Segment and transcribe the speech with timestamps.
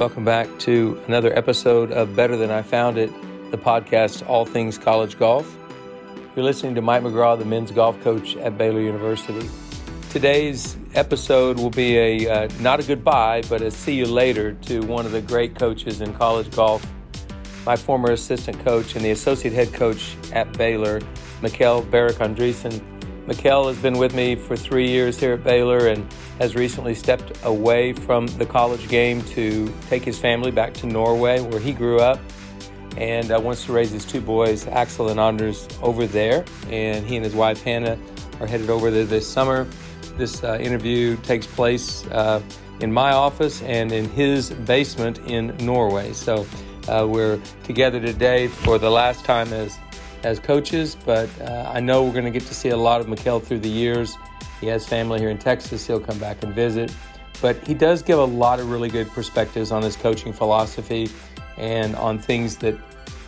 [0.00, 3.12] Welcome back to another episode of Better Than I Found It,
[3.50, 5.54] the podcast All Things College Golf.
[6.34, 9.46] You're listening to Mike McGraw, the men's golf coach at Baylor University.
[10.08, 14.80] Today's episode will be a uh, not a goodbye, but a see you later to
[14.86, 16.82] one of the great coaches in college golf,
[17.66, 21.00] my former assistant coach and the associate head coach at Baylor,
[21.42, 22.82] Mikkel Bjerch-Andresen.
[23.30, 27.32] Mikkel has been with me for three years here at Baylor and has recently stepped
[27.44, 32.00] away from the college game to take his family back to Norway, where he grew
[32.00, 32.18] up,
[32.96, 36.44] and uh, wants to raise his two boys, Axel and Anders, over there.
[36.70, 37.96] And he and his wife Hannah
[38.40, 39.68] are headed over there this summer.
[40.16, 42.42] This uh, interview takes place uh,
[42.80, 46.14] in my office and in his basement in Norway.
[46.14, 46.44] So
[46.88, 49.78] uh, we're together today for the last time as
[50.22, 53.06] as coaches, but uh, I know we're going to get to see a lot of
[53.06, 54.16] Mikkel through the years.
[54.60, 55.86] He has family here in Texas.
[55.86, 56.94] He'll come back and visit.
[57.40, 61.08] But he does give a lot of really good perspectives on his coaching philosophy
[61.56, 62.78] and on things that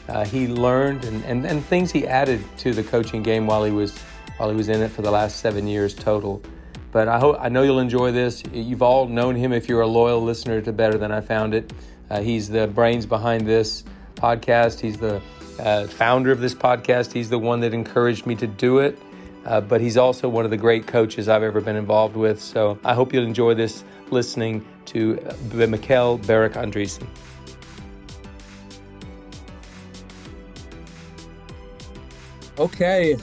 [0.08, 3.70] uh, he learned and, and, and things he added to the coaching game while he
[3.70, 3.98] was
[4.36, 6.42] while he was in it for the last seven years total.
[6.90, 8.42] But I hope I know you'll enjoy this.
[8.52, 11.72] You've all known him if you're a loyal listener to Better Than I Found It.
[12.10, 14.80] Uh, he's the brains behind this podcast.
[14.80, 15.22] He's the
[15.58, 17.12] uh, founder of this podcast.
[17.12, 18.98] He's the one that encouraged me to do it.
[19.44, 22.40] Uh, but he's also one of the great coaches I've ever been involved with.
[22.40, 27.06] So I hope you'll enjoy this listening to uh, Mikkel Bjerch-Andresen.
[32.58, 33.16] Okay,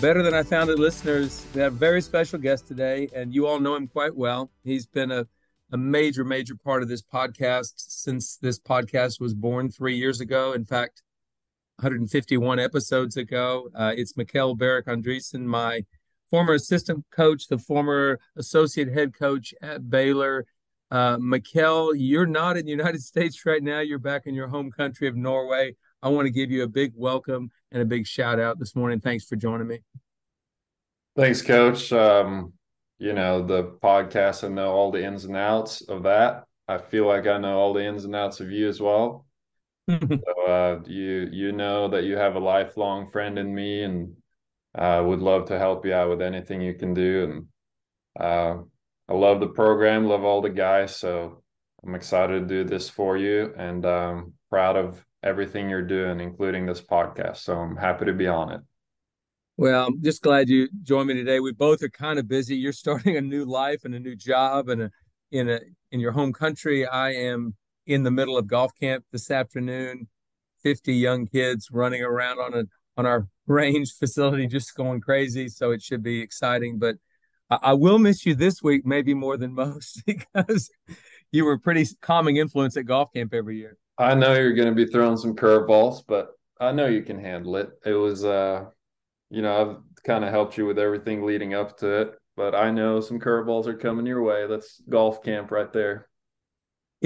[0.00, 1.44] better than I found it, listeners.
[1.54, 4.50] We have a very special guest today, and you all know him quite well.
[4.64, 5.26] He's been a,
[5.72, 10.52] a major, major part of this podcast since this podcast was born three years ago.
[10.52, 11.02] In fact,
[11.78, 13.68] 151 episodes ago.
[13.74, 15.82] Uh, it's Mikkel Bjerch-Andresen, my
[16.30, 20.46] former assistant coach, the former associate head coach at Baylor.
[20.90, 23.80] Uh, Mikkel, you're not in the United States right now.
[23.80, 25.76] You're back in your home country of Norway.
[26.02, 28.98] I want to give you a big welcome and a big shout out this morning.
[28.98, 29.80] Thanks for joining me.
[31.14, 31.92] Thanks, Coach.
[31.92, 32.54] Um,
[32.98, 36.44] you know, the podcast, I know all the ins and outs of that.
[36.68, 39.26] I feel like I know all the ins and outs of you as well.
[39.88, 44.16] so uh, you you know that you have a lifelong friend in me, and
[44.74, 47.24] uh, would love to help you out with anything you can do.
[47.24, 48.62] And uh,
[49.08, 50.96] I love the program, love all the guys.
[50.96, 51.42] So
[51.84, 56.66] I'm excited to do this for you, and um, proud of everything you're doing, including
[56.66, 57.38] this podcast.
[57.38, 58.60] So I'm happy to be on it.
[59.56, 61.40] Well, I'm just glad you joined me today.
[61.40, 62.56] We both are kind of busy.
[62.56, 64.90] You're starting a new life and a new job and a,
[65.32, 65.60] in a
[65.92, 66.86] in your home country.
[66.86, 67.54] I am
[67.86, 70.08] in the middle of golf camp this afternoon.
[70.62, 72.64] 50 young kids running around on a
[72.96, 75.48] on our range facility just going crazy.
[75.48, 76.96] So it should be exciting but
[77.48, 80.70] I, I will miss you this week maybe more than most because
[81.30, 83.76] you were a pretty calming influence at golf camp every year.
[83.98, 87.56] I know you're going to be throwing some curveballs but i know you can handle
[87.56, 87.70] it.
[87.84, 88.64] It was uh
[89.30, 92.70] you know i've kind of helped you with everything leading up to it but i
[92.70, 94.46] know some curveballs are coming your way.
[94.48, 96.08] That's golf camp right there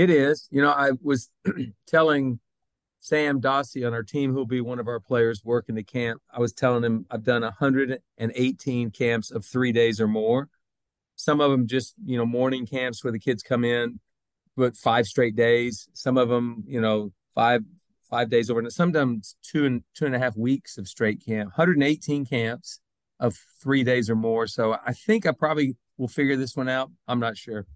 [0.00, 0.48] it is.
[0.50, 1.30] You know, I was
[1.86, 2.40] telling
[3.00, 6.40] Sam Dossie on our team, who'll be one of our players working the camp, I
[6.40, 10.48] was telling him I've done 118 camps of three days or more.
[11.16, 14.00] Some of them just, you know, morning camps where the kids come in,
[14.56, 15.88] but five straight days.
[15.92, 17.62] Some of them, you know, five
[18.08, 18.58] five days over.
[18.58, 21.50] And sometimes two and two and a half weeks of straight camp.
[21.50, 22.80] 118 camps
[23.20, 24.46] of three days or more.
[24.46, 26.90] So I think I probably will figure this one out.
[27.06, 27.66] I'm not sure.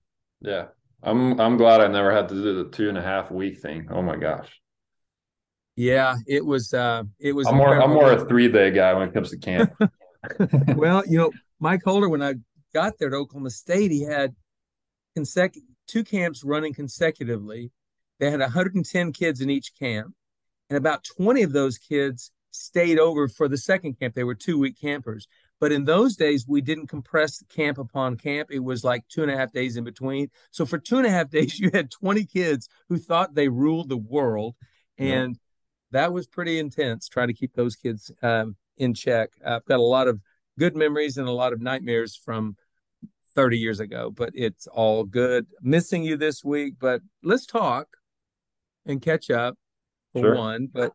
[0.41, 0.67] Yeah,
[1.04, 3.88] I'm I'm glad I never had to do the two and a half week thing.
[3.91, 4.60] Oh my gosh.
[5.76, 9.09] Yeah, it was uh it was I'm more I'm more a three day guy when
[9.09, 9.72] it comes to camp.
[10.76, 12.34] well, you know, Mike Holder, when I
[12.72, 14.34] got there to Oklahoma State, he had
[15.15, 17.71] consecutive two camps running consecutively.
[18.21, 20.15] They had 110 kids in each camp,
[20.71, 24.15] and about 20 of those kids stayed over for the second camp.
[24.15, 25.27] They were two week campers.
[25.65, 28.51] But in those days, we didn't compress camp upon camp.
[28.53, 30.28] It was like two and a half days in between.
[30.51, 33.89] So for two and a half days, you had 20 kids who thought they ruled
[33.89, 34.57] the world.
[34.99, 36.01] And yeah.
[36.03, 39.31] that was pretty intense trying to keep those kids um, in check.
[39.43, 40.21] I've got a lot of
[40.59, 42.59] good memories and a lot of nightmares from
[43.34, 45.47] 30 years ago, but it's all good.
[45.63, 47.87] Missing you this week, but let's talk
[48.84, 49.57] and catch up
[50.13, 50.37] for sure.
[50.37, 50.69] one.
[50.71, 50.93] But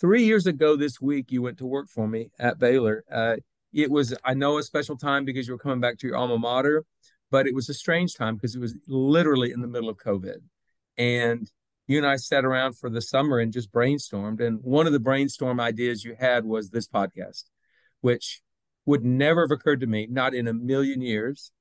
[0.00, 3.02] three years ago this week, you went to work for me at Baylor.
[3.10, 3.38] Uh,
[3.72, 6.38] it was i know a special time because you were coming back to your alma
[6.38, 6.84] mater
[7.30, 10.38] but it was a strange time because it was literally in the middle of covid
[10.98, 11.50] and
[11.86, 15.00] you and i sat around for the summer and just brainstormed and one of the
[15.00, 17.44] brainstorm ideas you had was this podcast
[18.00, 18.42] which
[18.84, 21.52] would never have occurred to me not in a million years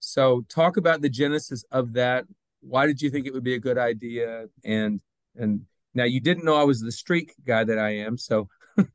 [0.00, 2.24] so talk about the genesis of that
[2.60, 4.46] why did you think it would be a good idea?
[4.64, 5.00] And
[5.36, 5.62] and
[5.94, 8.48] now you didn't know I was the streak guy that I am, so.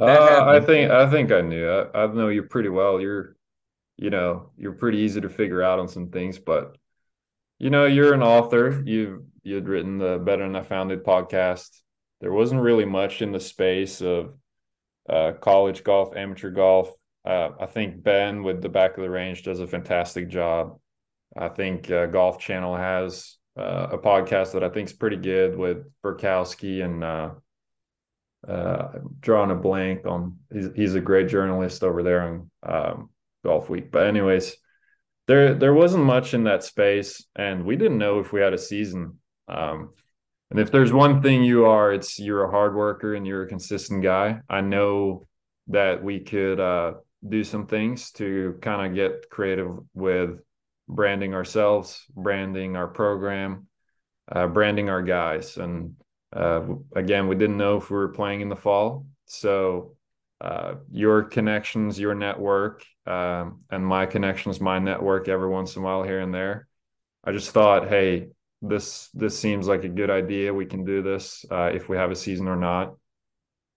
[0.00, 1.68] uh, I think I think I knew.
[1.68, 3.00] I, I know you pretty well.
[3.00, 3.36] You're,
[3.96, 6.76] you know, you're pretty easy to figure out on some things, but
[7.58, 8.82] you know, you're an author.
[8.84, 11.68] You've you'd written the Better Than I Found It podcast.
[12.20, 14.34] There wasn't really much in the space of
[15.08, 16.92] uh, college golf, amateur golf.
[17.24, 20.78] Uh, I think Ben with the back of the range does a fantastic job.
[21.36, 25.56] I think uh, Golf Channel has uh, a podcast that I think is pretty good
[25.56, 27.04] with Burkowski and
[28.46, 28.88] uh,
[29.20, 30.38] drawing a blank on.
[30.52, 33.10] He's, he's a great journalist over there on um,
[33.44, 33.90] Golf Week.
[33.90, 34.56] But anyways,
[35.26, 38.58] there there wasn't much in that space, and we didn't know if we had a
[38.58, 39.18] season.
[39.48, 39.90] Um,
[40.50, 43.48] and if there's one thing you are, it's you're a hard worker and you're a
[43.48, 44.40] consistent guy.
[44.48, 45.26] I know
[45.68, 46.94] that we could uh,
[47.28, 50.40] do some things to kind of get creative with
[50.88, 53.68] branding ourselves, branding our program,
[54.30, 55.56] uh, branding our guys.
[55.56, 55.94] And
[56.32, 56.62] uh,
[56.94, 59.06] again, we didn't know if we were playing in the fall.
[59.26, 59.96] So
[60.40, 65.84] uh, your connections, your network, um, and my connections, my network every once in a
[65.84, 66.68] while here and there.
[67.24, 68.28] I just thought, hey,
[68.62, 70.54] this this seems like a good idea.
[70.54, 72.94] We can do this uh, if we have a season or not.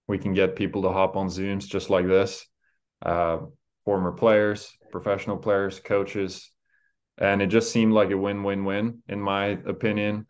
[0.07, 2.45] We can get people to hop on Zooms just like this.
[3.01, 3.39] Uh,
[3.85, 6.51] former players, professional players, coaches,
[7.17, 10.25] and it just seemed like a win-win-win in my opinion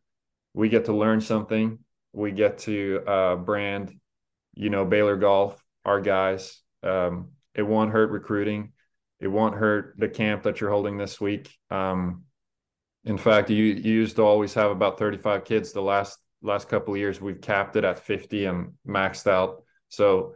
[0.54, 1.80] we get to learn something
[2.14, 3.94] we get to uh, brand
[4.56, 6.62] you know baylor golf our guys.
[6.82, 8.72] Um, it won't hurt recruiting.
[9.20, 11.54] It won't hurt the camp that you're holding this week.
[11.70, 12.24] Um,
[13.06, 15.72] in fact you, you used to always have about 35 kids.
[15.72, 19.64] The last last couple of years we've capped it at 50 and maxed out.
[19.90, 20.36] So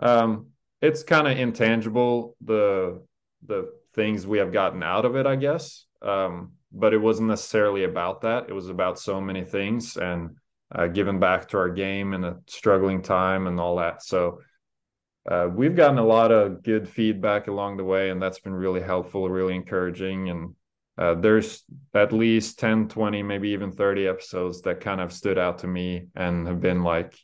[0.00, 0.46] um,
[0.80, 3.02] it's kind of intangible the
[3.46, 5.84] the things we have gotten out of it, I guess.
[6.02, 8.48] Um, but it wasn't necessarily about that.
[8.48, 9.96] It was about so many things.
[9.96, 10.36] And
[10.72, 14.02] uh, giving back to our game in a struggling time and all that.
[14.02, 14.40] So
[15.28, 18.80] uh, we've gotten a lot of good feedback along the way, and that's been really
[18.80, 20.30] helpful, really encouraging.
[20.30, 20.54] And
[20.96, 21.64] uh, there's
[21.94, 26.06] at least 10, 20, maybe even 30 episodes that kind of stood out to me
[26.14, 27.16] and have been like,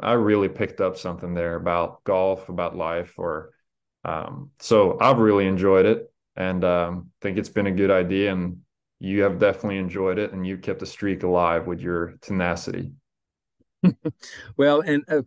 [0.00, 3.50] I really picked up something there about golf, about life, or
[4.04, 8.32] um, so I've really enjoyed it and um, think it's been a good idea.
[8.32, 8.60] And
[9.00, 12.92] you have definitely enjoyed it and you kept the streak alive with your tenacity.
[14.56, 15.22] well, and uh,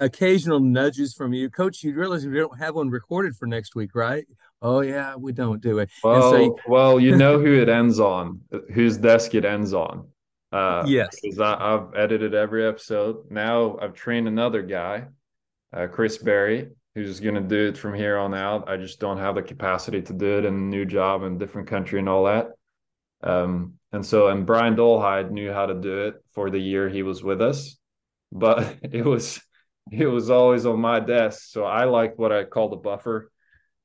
[0.00, 1.82] occasional nudges from you, Coach.
[1.84, 4.26] You realize we don't have one recorded for next week, right?
[4.60, 5.90] Oh yeah, we don't do it.
[6.02, 8.40] Well, so, well, you know who it ends on,
[8.72, 10.08] whose desk it ends on.
[10.50, 13.30] Uh, yes, because I, have edited every episode.
[13.30, 15.06] Now I've trained another guy,
[15.72, 18.68] uh, Chris Berry, who's going to do it from here on out.
[18.68, 21.38] I just don't have the capacity to do it in a new job in a
[21.38, 22.50] different country and all that.
[23.22, 27.02] Um, and so, and Brian Dolhide knew how to do it for the year he
[27.02, 27.76] was with us,
[28.30, 29.40] but it was
[29.90, 31.50] it was always on my desk.
[31.50, 33.30] So I like what I call the buffer,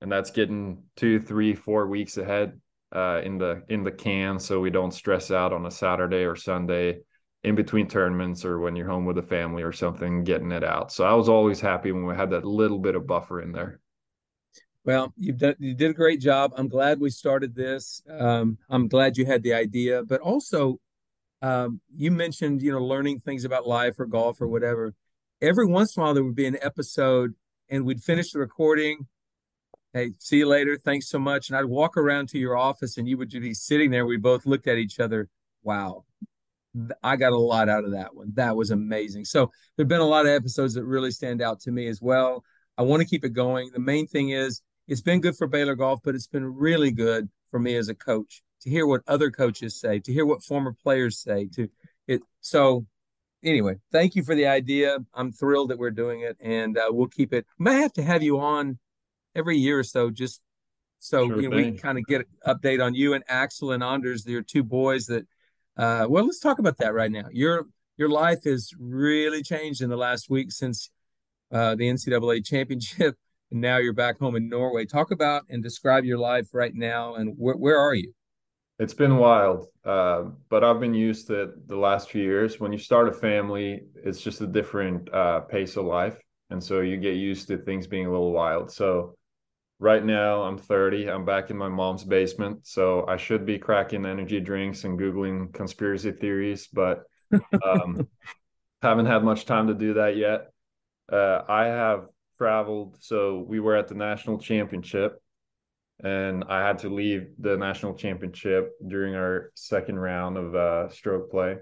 [0.02, 2.60] and that's getting two, three, four weeks ahead
[2.96, 6.36] uh, in the in the can, so we don't stress out on a Saturday or
[6.36, 7.00] Sunday
[7.44, 10.92] in between tournaments or when you're home with the family or something, getting it out.
[10.92, 13.80] So I was always happy when we had that little bit of buffer in there.
[14.88, 16.54] Well, you've done you did a great job.
[16.56, 18.02] I'm glad we started this.
[18.10, 20.80] Um, I'm glad you had the idea, but also
[21.42, 24.94] um, you mentioned you know learning things about life or golf or whatever.
[25.42, 27.34] Every once in a while there would be an episode,
[27.68, 29.08] and we'd finish the recording.
[29.92, 30.78] Hey, see you later.
[30.78, 31.50] Thanks so much.
[31.50, 34.06] And I'd walk around to your office, and you would be sitting there.
[34.06, 35.28] We both looked at each other.
[35.64, 36.06] Wow,
[37.04, 38.32] I got a lot out of that one.
[38.36, 39.26] That was amazing.
[39.26, 42.46] So there've been a lot of episodes that really stand out to me as well.
[42.78, 43.72] I want to keep it going.
[43.74, 47.30] The main thing is it's been good for Baylor golf, but it's been really good
[47.52, 50.74] for me as a coach to hear what other coaches say, to hear what former
[50.74, 51.48] players say.
[51.54, 51.70] To
[52.08, 52.22] it.
[52.42, 52.86] So
[53.44, 54.98] anyway, thank you for the idea.
[55.14, 57.46] I'm thrilled that we're doing it, and uh, we'll keep it.
[57.60, 58.80] May have to have you on
[59.36, 60.42] every year or so, just
[61.00, 63.72] so sure you know, we can kind of get an update on you and Axel
[63.72, 64.24] and Anders.
[64.24, 65.28] They're two boys that
[65.78, 67.26] uh, well, let's talk about that right now.
[67.32, 67.66] Your
[67.98, 70.90] your life has really changed in the last week since
[71.52, 73.16] uh, the NCAA championship,
[73.52, 74.86] and now you're back home in Norway.
[74.86, 78.14] Talk about and describe your life right now, and wh- where are you?
[78.80, 82.60] It's been wild, uh, but I've been used to it the last few years.
[82.60, 86.18] When you start a family, it's just a different uh, pace of life,
[86.52, 88.72] and so you get used to things being a little wild.
[88.72, 89.16] So
[89.80, 94.06] right now i'm 30 i'm back in my mom's basement so i should be cracking
[94.06, 97.04] energy drinks and googling conspiracy theories but
[97.66, 98.08] um,
[98.82, 100.50] haven't had much time to do that yet
[101.12, 102.06] uh, i have
[102.38, 105.22] traveled so we were at the national championship
[106.04, 111.32] and I had to leave the national championship during our second round of uh, stroke
[111.32, 111.58] play.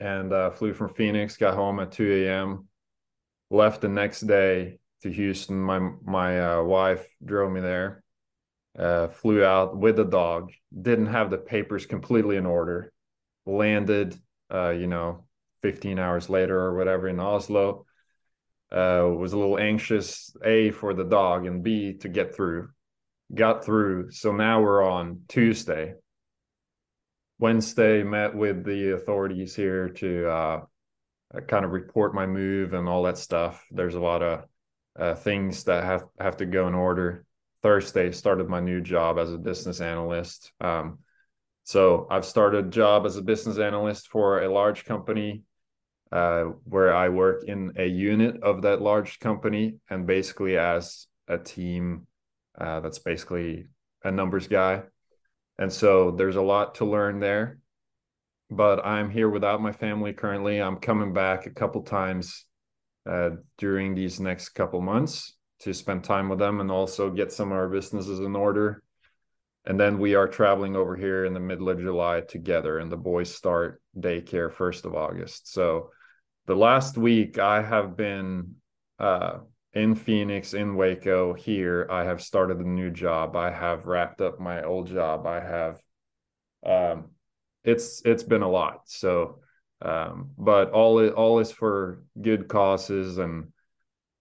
[0.00, 2.68] And uh, flew from Phoenix, got home at 2 a.m.
[3.50, 5.60] Left the next day to Houston.
[5.60, 8.02] My my uh, wife drove me there.
[8.76, 10.50] Uh, flew out with the dog.
[10.76, 12.92] Didn't have the papers completely in order.
[13.46, 14.16] Landed,
[14.52, 15.26] uh, you know,
[15.62, 17.86] 15 hours later or whatever in Oslo
[18.72, 22.68] uh, was a little anxious a for the dog and b to get through.
[23.34, 24.10] Got through.
[24.10, 25.94] So now we're on tuesday.
[27.38, 30.60] Wednesday met with the authorities here to uh,
[31.48, 33.64] kind of report my move and all that stuff.
[33.70, 34.44] There's a lot of
[34.98, 37.24] uh, things that have have to go in order.
[37.62, 40.52] Thursday started my new job as a business analyst.
[40.60, 40.98] Um,
[41.64, 45.42] so i've started a job as a business analyst for a large company
[46.14, 51.36] uh, where I work in a unit of that large company and basically as a
[51.36, 52.06] team
[52.56, 53.66] uh, that's basically
[54.04, 54.84] a numbers guy.
[55.58, 57.58] And so there's a lot to learn there.
[58.48, 60.62] But I'm here without my family currently.
[60.62, 62.46] I'm coming back a couple times
[63.10, 67.50] uh, during these next couple months to spend time with them and also get some
[67.50, 68.84] of our businesses in order.
[69.66, 72.98] And then we are traveling over here in the middle of July together, and the
[72.98, 75.52] boys start daycare first of August.
[75.52, 75.90] So
[76.46, 78.56] the last week I have been
[78.98, 79.38] uh,
[79.72, 81.34] in Phoenix, in Waco.
[81.34, 83.36] Here, I have started a new job.
[83.36, 85.26] I have wrapped up my old job.
[85.26, 85.80] I have,
[86.64, 87.10] um,
[87.64, 88.82] it's it's been a lot.
[88.86, 89.40] So,
[89.82, 93.52] um, but all all is for good causes, and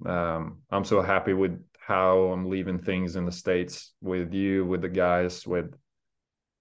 [0.05, 4.81] um, I'm so happy with how I'm leaving things in the states with you, with
[4.81, 5.75] the guys, with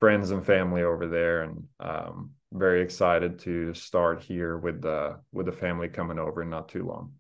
[0.00, 5.46] friends and family over there, and um, very excited to start here with the with
[5.46, 7.12] the family coming over not too long.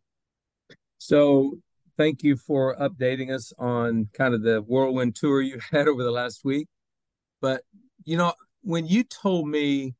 [0.98, 1.58] So
[1.96, 6.10] thank you for updating us on kind of the whirlwind tour you had over the
[6.10, 6.68] last week.
[7.40, 7.62] But
[8.04, 9.94] you know, when you told me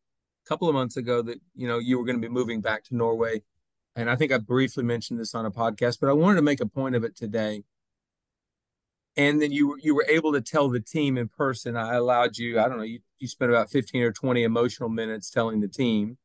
[0.44, 2.84] a couple of months ago that you know you were going to be moving back
[2.84, 3.42] to Norway,
[3.96, 6.60] and I think I briefly mentioned this on a podcast, but I wanted to make
[6.60, 7.64] a point of it today
[9.16, 11.76] and then you you were able to tell the team in person.
[11.76, 12.58] I allowed you.
[12.58, 12.84] I don't know.
[12.84, 16.18] You you spent about fifteen or twenty emotional minutes telling the team.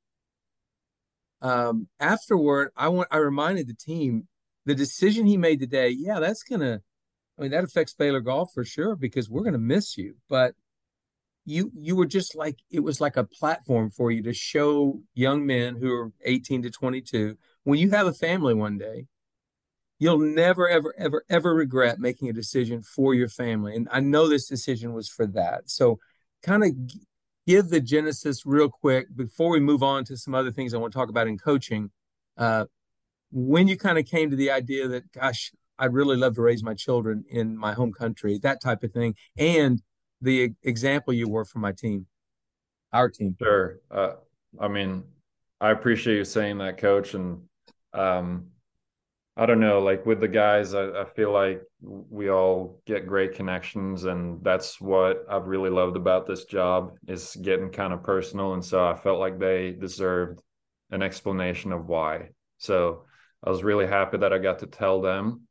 [1.41, 4.27] Um, afterward, I want I reminded the team
[4.65, 5.89] the decision he made today.
[5.89, 6.82] Yeah, that's gonna.
[7.38, 10.15] I mean, that affects Baylor golf for sure because we're gonna miss you.
[10.29, 10.56] But
[11.46, 15.46] you you were just like it was like a platform for you to show young
[15.46, 19.08] men who are 18 to 22 when you have a family one day
[20.00, 24.27] you'll never ever ever ever regret making a decision for your family and i know
[24.27, 25.70] this decision was for that.
[25.70, 26.00] So
[26.44, 26.72] kind of
[27.46, 30.94] give the genesis real quick before we move on to some other things i want
[30.94, 31.92] to talk about in coaching.
[32.38, 32.66] Uh,
[33.32, 36.63] when you kind of came to the idea that gosh i'd really love to raise
[36.63, 39.82] my children in my home country that type of thing and
[40.22, 42.06] the example you were for my team
[42.94, 43.36] our team.
[43.42, 43.80] Sure.
[43.92, 44.13] Uh,
[44.60, 45.04] i mean
[45.60, 47.42] i appreciate you saying that coach and
[47.94, 48.48] um,
[49.39, 53.36] I don't know, like with the guys, I, I, feel like we all get great
[53.36, 58.53] connections, and that's what I've really loved about this job is getting kind of personal.
[58.53, 60.41] And so I felt like they deserved
[60.89, 62.29] an explanation of why.
[62.58, 63.03] So
[63.44, 65.41] I was really happy that I got to tell them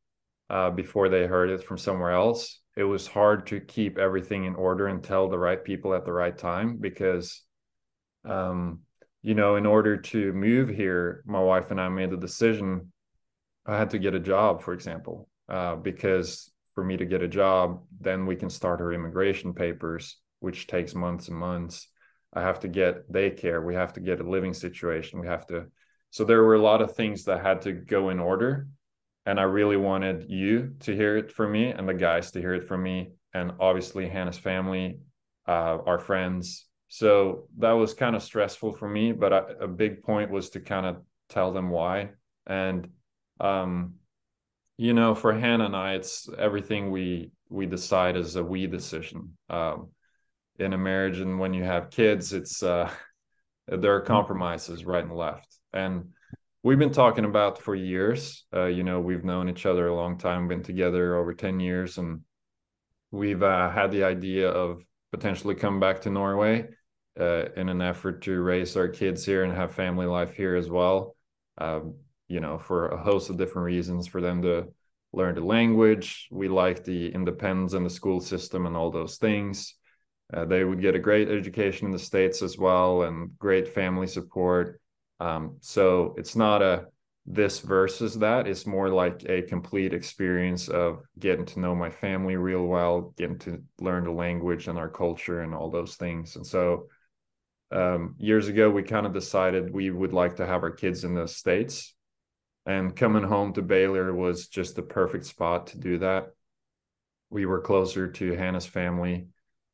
[0.51, 2.59] uh, before they heard it from somewhere else.
[2.77, 6.13] It was hard to keep everything in order and tell the right people at the
[6.13, 7.41] right time because,
[8.25, 8.81] um,
[9.23, 12.93] you know, in order to move here, my wife and I made the decision
[13.67, 17.29] I had to get a job, for example, uh, because for me to get a
[17.29, 21.89] job, then we can start our immigration papers, which takes months and months.
[22.33, 23.65] I have to get daycare.
[23.65, 25.21] We have to get a living situation.
[25.21, 25.67] We have to.
[26.11, 28.69] So there were a lot of things that had to go in order.
[29.25, 32.55] And I really wanted you to hear it from me and the guys to hear
[32.55, 33.13] it from me.
[33.35, 35.01] And obviously, Hannah's family,
[35.49, 36.67] uh, our friends.
[36.89, 39.13] So that was kind of stressful for me.
[39.13, 42.11] But I, a big point was to kind of tell them why.
[42.47, 42.89] And
[43.41, 43.95] um,
[44.79, 49.37] you know, for Hannah and I, it's everything we we decide is a we decision.
[49.49, 49.89] Um,
[50.59, 52.91] in a marriage, and when you have kids, it's uh,
[53.69, 56.11] there are compromises right and left, and
[56.63, 58.45] we've been talking about for years.
[58.55, 61.99] Uh, you know, we've known each other a long time, been together over ten years,
[61.99, 62.21] and
[63.11, 66.69] we've uh, had the idea of potentially come back to Norway
[67.19, 70.69] uh, in an effort to raise our kids here and have family life here as
[70.69, 71.17] well.
[71.59, 71.95] Um,
[72.29, 74.69] you know, for a host of different reasons for them to
[75.13, 76.29] learn the language.
[76.31, 79.75] We like the independence and the school system and all those things.
[80.33, 84.07] Uh, they would get a great education in the States as well and great family
[84.07, 84.81] support.
[85.21, 86.87] Um, so it's not a
[87.29, 92.37] this versus that it's more like a complete experience of getting to know my family
[92.37, 96.37] real well, getting to learn the language and our culture and all those things.
[96.37, 96.87] And so
[97.73, 101.15] um, years ago, we kind of decided we would like to have our kids in
[101.15, 101.96] the States.
[102.67, 106.33] And coming home to Baylor was just the perfect spot to do that.
[107.31, 109.29] We were closer to Hannah's family.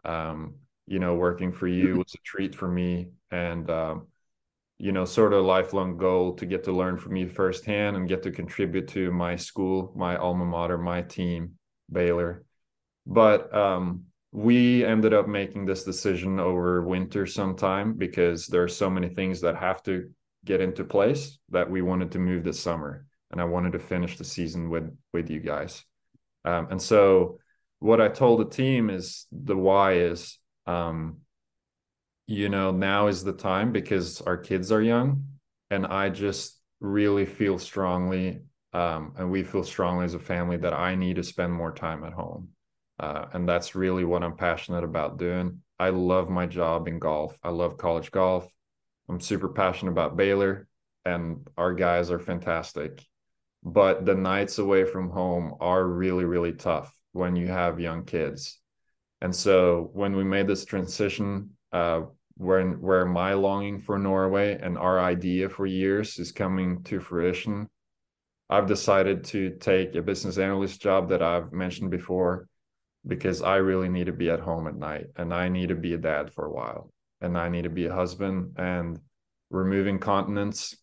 [0.04, 0.56] Um,
[0.86, 3.08] you know, working for you was a treat for me.
[3.30, 4.08] And um,
[4.78, 8.22] you know, sort of lifelong goal to get to learn from you firsthand and get
[8.24, 11.52] to contribute to my school, my alma mater, my team,
[11.90, 12.44] Baylor.
[13.06, 18.90] But um, we ended up making this decision over winter sometime because there are so
[18.90, 20.10] many things that have to
[20.44, 24.18] get into place that we wanted to move this summer and i wanted to finish
[24.18, 25.84] the season with with you guys
[26.44, 27.38] um, and so
[27.78, 31.18] what i told the team is the why is um,
[32.26, 35.24] you know, now is the time because our kids are young.
[35.70, 40.72] And I just really feel strongly, um, and we feel strongly as a family that
[40.72, 42.48] I need to spend more time at home.
[43.00, 45.60] Uh, and that's really what I'm passionate about doing.
[45.78, 47.36] I love my job in golf.
[47.42, 48.50] I love college golf.
[49.08, 50.68] I'm super passionate about Baylor,
[51.04, 53.04] and our guys are fantastic.
[53.64, 58.60] But the nights away from home are really, really tough when you have young kids.
[59.20, 62.02] And so when we made this transition uh,
[62.36, 67.68] where where my longing for Norway and our idea for years is coming to fruition.
[68.50, 72.48] I've decided to take a business analyst job that I've mentioned before
[73.06, 75.94] because I really need to be at home at night and I need to be
[75.94, 76.90] a dad for a while
[77.22, 79.00] and I need to be a husband and
[79.50, 80.76] we're moving continents.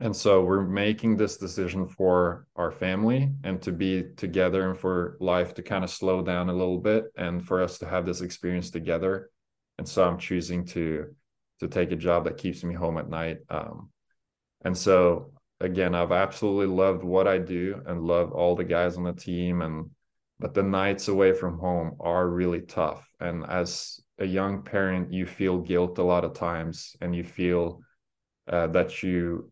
[0.00, 5.16] And so we're making this decision for our family and to be together and for
[5.20, 8.20] life to kind of slow down a little bit and for us to have this
[8.20, 9.30] experience together.
[9.78, 11.14] And so i'm choosing to
[11.60, 13.38] to take a job that keeps me home at night.
[13.48, 13.90] Um,
[14.64, 19.04] and so again i've absolutely loved what i do and love all the guys on
[19.04, 19.88] the team and
[20.38, 23.08] but the nights away from home are really tough.
[23.20, 27.80] And as a young parent you feel guilt a lot of times and you feel
[28.48, 29.50] uh, that you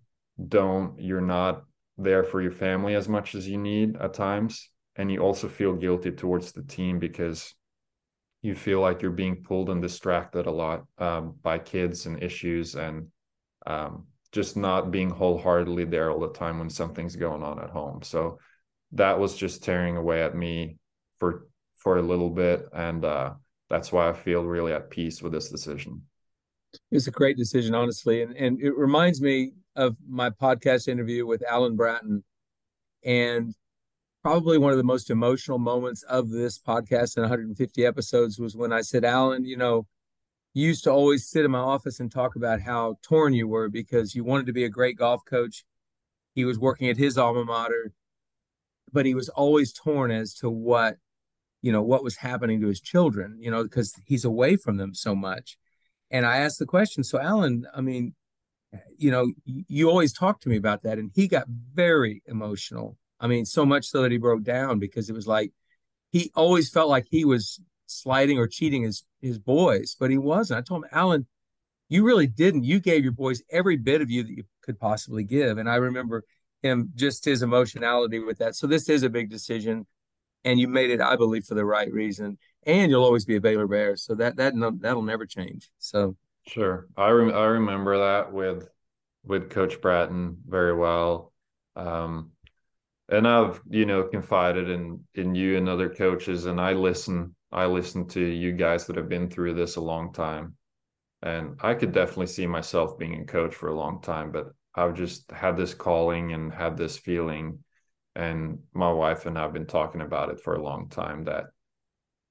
[0.48, 1.64] don't you're not
[1.98, 4.70] there for your family as much as you need at times.
[4.96, 7.54] And you also feel guilty towards the team because
[8.42, 12.74] you feel like you're being pulled and distracted a lot um, by kids and issues
[12.74, 13.08] and
[13.66, 18.02] um, just not being wholeheartedly there all the time when something's going on at home.
[18.02, 18.38] So
[18.92, 20.76] that was just tearing away at me
[21.18, 21.46] for
[21.76, 23.32] for a little bit and uh,
[23.72, 26.00] that's why i feel really at peace with this decision
[26.90, 31.42] it's a great decision honestly and, and it reminds me of my podcast interview with
[31.48, 32.22] alan bratton
[33.04, 33.54] and
[34.22, 38.72] probably one of the most emotional moments of this podcast in 150 episodes was when
[38.72, 39.86] I said, Alan, you know,
[40.54, 43.68] you used to always sit in my office and talk about how torn you were
[43.68, 45.64] because you wanted to be a great golf coach.
[46.34, 47.92] He was working at his alma mater,
[48.92, 50.98] but he was always torn as to what,
[51.62, 54.94] you know, what was happening to his children, you know, because he's away from them
[54.94, 55.56] so much.
[56.10, 58.14] And I asked the question, so Alan, I mean,
[58.98, 60.98] you know, you always talk to me about that.
[60.98, 65.08] And he got very emotional I mean, so much so that he broke down because
[65.08, 65.52] it was like
[66.10, 70.58] he always felt like he was sliding or cheating his his boys, but he wasn't.
[70.58, 71.26] I told him, Alan,
[71.88, 72.64] you really didn't.
[72.64, 75.58] You gave your boys every bit of you that you could possibly give.
[75.58, 76.24] And I remember
[76.62, 78.56] him just his emotionality with that.
[78.56, 79.86] So this is a big decision,
[80.44, 82.38] and you made it, I believe, for the right reason.
[82.64, 85.70] And you'll always be a Baylor Bear, so that that that'll never change.
[85.78, 88.68] So sure, I rem- I remember that with
[89.24, 91.32] with Coach Bratton very well.
[91.76, 92.32] Um,
[93.08, 97.34] and I've you know confided in in you and other coaches, and I listen.
[97.52, 100.56] I listen to you guys that have been through this a long time,
[101.22, 104.32] and I could definitely see myself being a coach for a long time.
[104.32, 107.62] But I've just had this calling and had this feeling,
[108.14, 111.46] and my wife and I've been talking about it for a long time that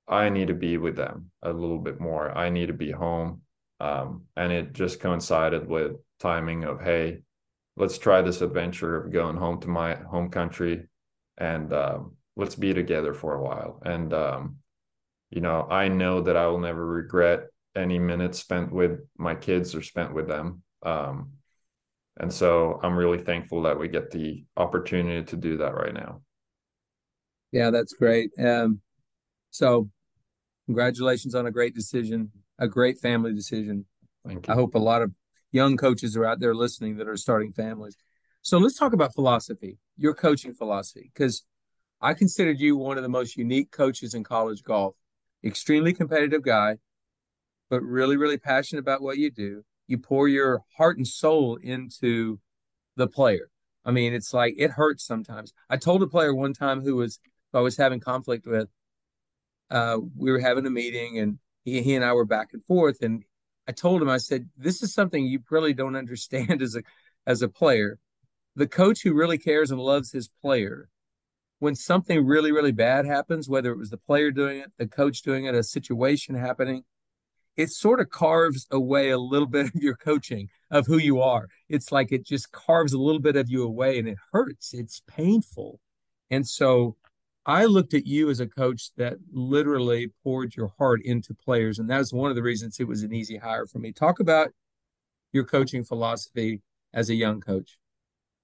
[0.08, 2.36] I need to be with them a little bit more.
[2.36, 3.41] I need to be home,
[3.80, 7.24] um, and it just coincided with timing of hey
[7.78, 10.88] let's try this adventure of going home to my home country
[11.38, 13.82] and um, let's be together for a while.
[13.84, 14.58] And, um,
[15.30, 19.74] you know, I know that I will never regret any minutes spent with my kids
[19.74, 20.62] or spent with them.
[20.84, 21.32] Um,
[22.19, 26.21] and so I'm really thankful that we get the opportunity to do that right now.
[27.52, 28.32] Yeah, that's great.
[28.39, 28.82] Um,
[29.50, 29.89] so
[30.65, 33.86] congratulations on a great decision, a great family decision.
[34.26, 34.54] Thank you.
[34.54, 35.12] I hope a lot of
[35.52, 37.97] young coaches are out there listening that are starting families.
[38.41, 41.43] So let's talk about philosophy, your coaching philosophy, because
[42.00, 44.95] I considered you one of the most unique coaches in college golf.
[45.43, 46.78] Extremely competitive guy,
[47.69, 49.63] but really, really passionate about what you do.
[49.91, 52.39] You pour your heart and soul into
[52.95, 53.49] the player.
[53.84, 55.54] I mean, it's like it hurts sometimes.
[55.69, 57.19] I told a player one time who was
[57.51, 58.69] who I was having conflict with.
[59.69, 63.01] Uh, we were having a meeting, and he he and I were back and forth,
[63.01, 63.23] and
[63.67, 66.84] I told him, I said, "This is something you really don't understand as a
[67.27, 67.99] as a player.
[68.56, 70.89] The coach who really cares and loves his player,
[71.60, 75.21] when something really really bad happens, whether it was the player doing it, the coach
[75.21, 76.84] doing it, a situation happening,
[77.62, 81.47] it sort of carves away a little bit of your coaching of who you are.
[81.69, 84.74] It's like it just carves a little bit of you away and it hurts.
[84.74, 85.80] It's painful.
[86.32, 86.95] And so
[87.45, 91.78] I looked at you as a coach that literally poured your heart into players.
[91.78, 93.91] And that was one of the reasons it was an easy hire for me.
[93.91, 94.50] Talk about
[95.32, 96.62] your coaching philosophy
[96.93, 97.78] as a young coach.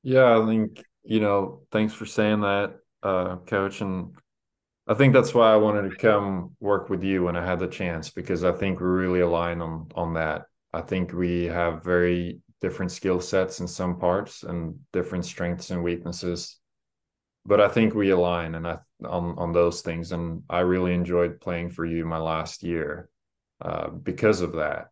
[0.03, 3.81] Yeah, I think, you know, thanks for saying that, uh, coach.
[3.81, 4.13] And
[4.87, 7.67] I think that's why I wanted to come work with you when I had the
[7.67, 10.43] chance because I think we really align on on that.
[10.73, 15.83] I think we have very different skill sets in some parts and different strengths and
[15.83, 16.57] weaknesses.
[17.45, 21.41] But I think we align and I on on those things and I really enjoyed
[21.41, 23.09] playing for you my last year
[23.61, 24.87] uh, because of that.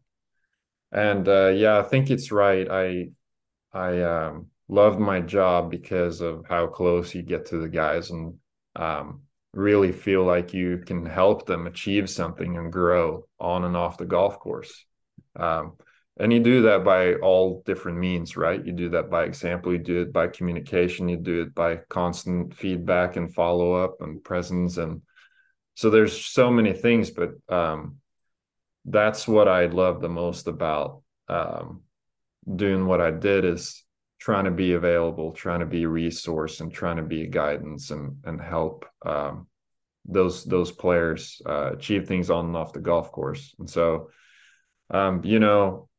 [0.92, 2.70] And uh, yeah, I think it's right.
[2.70, 3.10] I
[3.72, 8.36] I um, loved my job because of how close you get to the guys and
[8.76, 9.22] um,
[9.56, 14.06] really feel like you can help them achieve something and grow on and off the
[14.06, 14.86] golf course.
[15.36, 15.78] Um,
[16.18, 18.64] and you do that by all different means, right?
[18.64, 22.54] You do that by example, you do it by communication, you do it by constant
[22.54, 24.78] feedback and follow up and presence.
[24.78, 25.02] And
[25.76, 27.98] so there's so many things, but um,
[28.86, 31.82] that's what I love the most about um,
[32.54, 33.85] doing what I did is
[34.26, 37.92] trying to be available, trying to be a resource, and trying to be a guidance
[37.92, 39.46] and and help um,
[40.04, 43.54] those those players uh, achieve things on and off the golf course.
[43.60, 44.10] And so,
[44.90, 45.90] um, you know,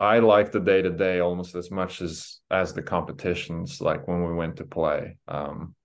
[0.00, 3.80] I like the day to day almost as much as as the competitions.
[3.80, 5.16] Like when we went to play.
[5.28, 5.76] Um,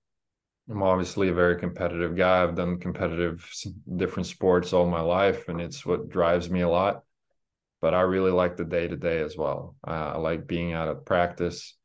[0.67, 2.41] I'm obviously a very competitive guy.
[2.41, 3.47] I've done competitive
[3.95, 7.03] different sports all my life, and it's what drives me a lot
[7.85, 9.75] but I really like the day to day as well.
[9.87, 11.77] Uh, I like being out of practice,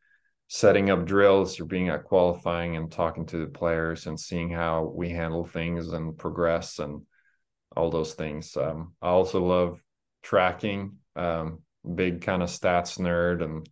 [0.49, 4.91] setting up drills, or being at qualifying and talking to the players and seeing how
[4.97, 7.03] we handle things and progress and
[7.77, 8.57] all those things.
[8.57, 9.85] Um, I also love
[10.23, 11.59] tracking, um,
[11.95, 13.69] big kind of stats nerd, and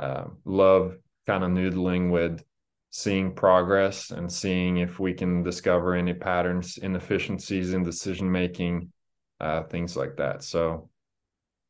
[0.00, 2.42] uh, love kind of noodling with
[2.88, 8.90] seeing progress and seeing if we can discover any patterns, inefficiencies in decision making,
[9.38, 10.42] uh, things like that.
[10.42, 10.88] So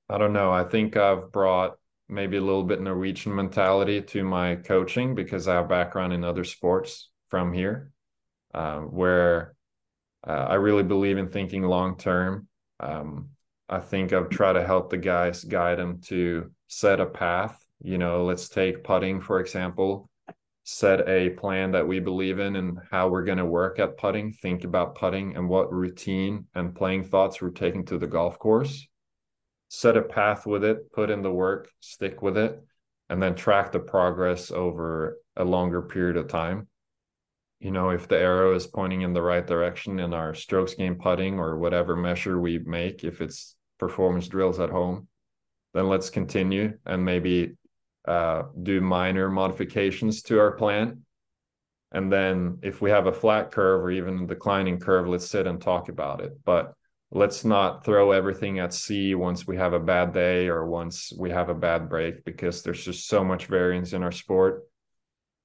[0.08, 0.52] I don't know.
[0.52, 1.76] I think I've brought
[2.08, 6.44] maybe a little bit Norwegian mentality to my coaching because I have background in other
[6.44, 7.90] sports from here,
[8.52, 9.54] uh, where
[10.26, 12.48] uh, I really believe in thinking long term.
[12.80, 13.30] Um,
[13.68, 17.64] I think I've tried to help the guys guide them to set a path.
[17.82, 20.08] You know, let's take putting for example.
[20.64, 24.32] Set a plan that we believe in and how we're going to work at putting.
[24.32, 28.86] Think about putting and what routine and playing thoughts we're taking to the golf course
[29.74, 32.62] set a path with it, put in the work, stick with it,
[33.08, 36.68] and then track the progress over a longer period of time.
[37.58, 40.96] You know, if the arrow is pointing in the right direction in our strokes game
[40.96, 45.08] putting or whatever measure we make, if it's performance drills at home,
[45.72, 47.52] then let's continue and maybe
[48.06, 51.00] uh, do minor modifications to our plan.
[51.92, 55.46] And then if we have a flat curve or even a declining curve, let's sit
[55.46, 56.32] and talk about it.
[56.44, 56.74] But
[57.14, 61.30] let's not throw everything at sea once we have a bad day or once we
[61.30, 64.62] have a bad break because there's just so much variance in our sport.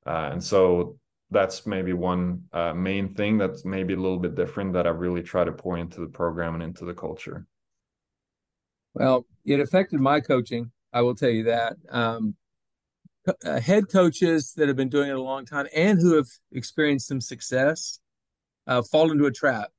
[0.06, 0.98] Uh, and so
[1.30, 5.22] that's maybe one uh, main thing that's maybe a little bit different that i really
[5.22, 7.46] try to pour into the program and into the culture.
[8.94, 11.76] Well it affected my coaching i will tell you that.
[11.90, 12.36] Um,
[13.44, 17.10] uh, head coaches that have been doing it a long time and who have experienced
[17.10, 18.00] some success
[18.68, 19.70] uh, fall into a trap.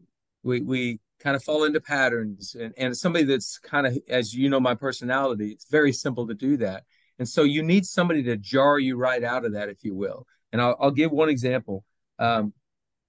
[0.42, 4.48] We we kind of fall into patterns and, and somebody that's kind of as you
[4.48, 6.84] know my personality it's very simple to do that.
[7.18, 10.26] And so you need somebody to jar you right out of that if you will.
[10.52, 11.84] And i'll, I'll give one example.
[12.18, 12.52] Um,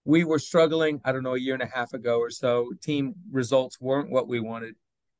[0.05, 2.71] we were struggling i don't know a year and a half ago or so.
[2.81, 4.75] Team results weren't what we wanted.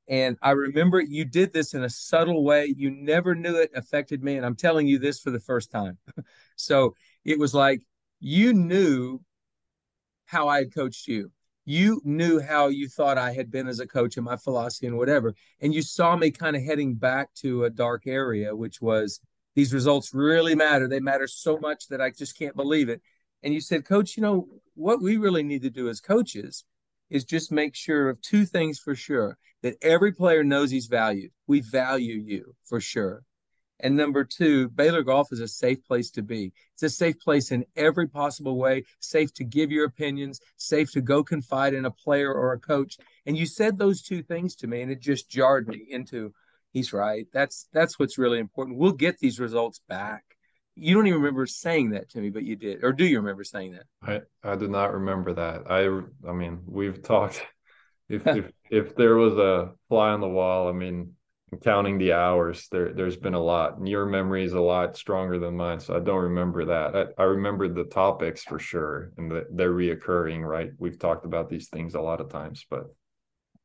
[0.07, 2.73] And i remember you did this in a subtle way.
[2.75, 5.97] You never knew it affected me and i'm telling you this for the first time.
[6.61, 7.81] So it was like
[8.19, 9.21] you knew
[10.25, 11.31] how i had coached you
[11.69, 14.97] you knew how you thought I had been as a coach and my philosophy and
[14.97, 15.35] whatever.
[15.61, 19.19] And you saw me kind of heading back to a dark area, which was
[19.53, 20.87] these results really matter.
[20.87, 23.03] They matter so much that I just can't believe it.
[23.43, 26.63] And you said, Coach, you know, what we really need to do as coaches
[27.11, 31.29] is just make sure of two things for sure that every player knows he's valued.
[31.45, 33.23] We value you for sure.
[33.79, 36.51] And number two, Baylor Golf is a safe place to be.
[36.73, 41.01] It's a safe place in every possible way, safe to give your opinions, safe to
[41.01, 42.97] go confide in a player or a coach.
[43.25, 46.33] And you said those two things to me, and it just jarred me into
[46.71, 47.27] he's right.
[47.33, 48.77] That's that's what's really important.
[48.77, 50.23] We'll get these results back.
[50.75, 52.83] You don't even remember saying that to me, but you did.
[52.83, 53.83] Or do you remember saying that?
[54.01, 55.69] I, I do not remember that.
[55.69, 57.45] I I mean, we've talked
[58.09, 61.15] if if if there was a fly on the wall, I mean,
[61.63, 63.77] counting the hours there there's been a lot.
[63.77, 66.95] And your memory is a lot stronger than mine so i don't remember that.
[66.95, 70.71] I, I remember the topics for sure and the, they're reoccurring right?
[70.77, 72.85] We've talked about these things a lot of times but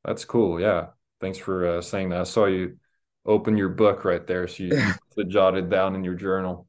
[0.05, 0.87] that's cool yeah.
[1.20, 2.20] Thanks for uh, saying that.
[2.20, 2.77] I saw you
[3.25, 4.83] open your book right there so you,
[5.16, 6.66] you jotted down in your journal.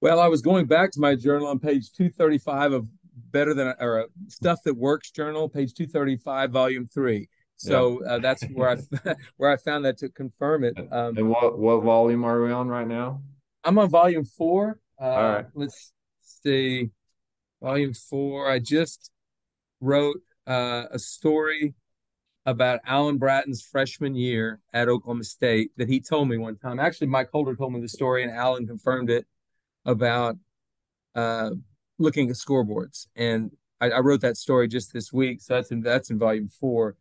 [0.00, 2.86] Well i was going back to my journal on page 235 of
[3.30, 8.12] better than or uh, stuff that works journal page 235 volume 3 so yeah.
[8.12, 10.78] uh, that's where I where I found that to confirm it.
[10.78, 13.20] Um, and what what volume are we on right now?
[13.64, 14.80] I'm on volume four.
[15.00, 15.46] Uh, All right.
[15.54, 15.92] Let's
[16.22, 16.90] see,
[17.60, 18.50] volume four.
[18.50, 19.10] I just
[19.80, 21.74] wrote uh, a story
[22.46, 26.80] about Alan Bratton's freshman year at Oklahoma State that he told me one time.
[26.80, 29.26] Actually, Mike Holder told me the story, and Alan confirmed it
[29.84, 30.36] about
[31.14, 31.50] uh,
[31.98, 33.08] looking at scoreboards.
[33.16, 36.48] And I, I, wrote that story just this week, so that's in that's in volume
[36.48, 36.96] four.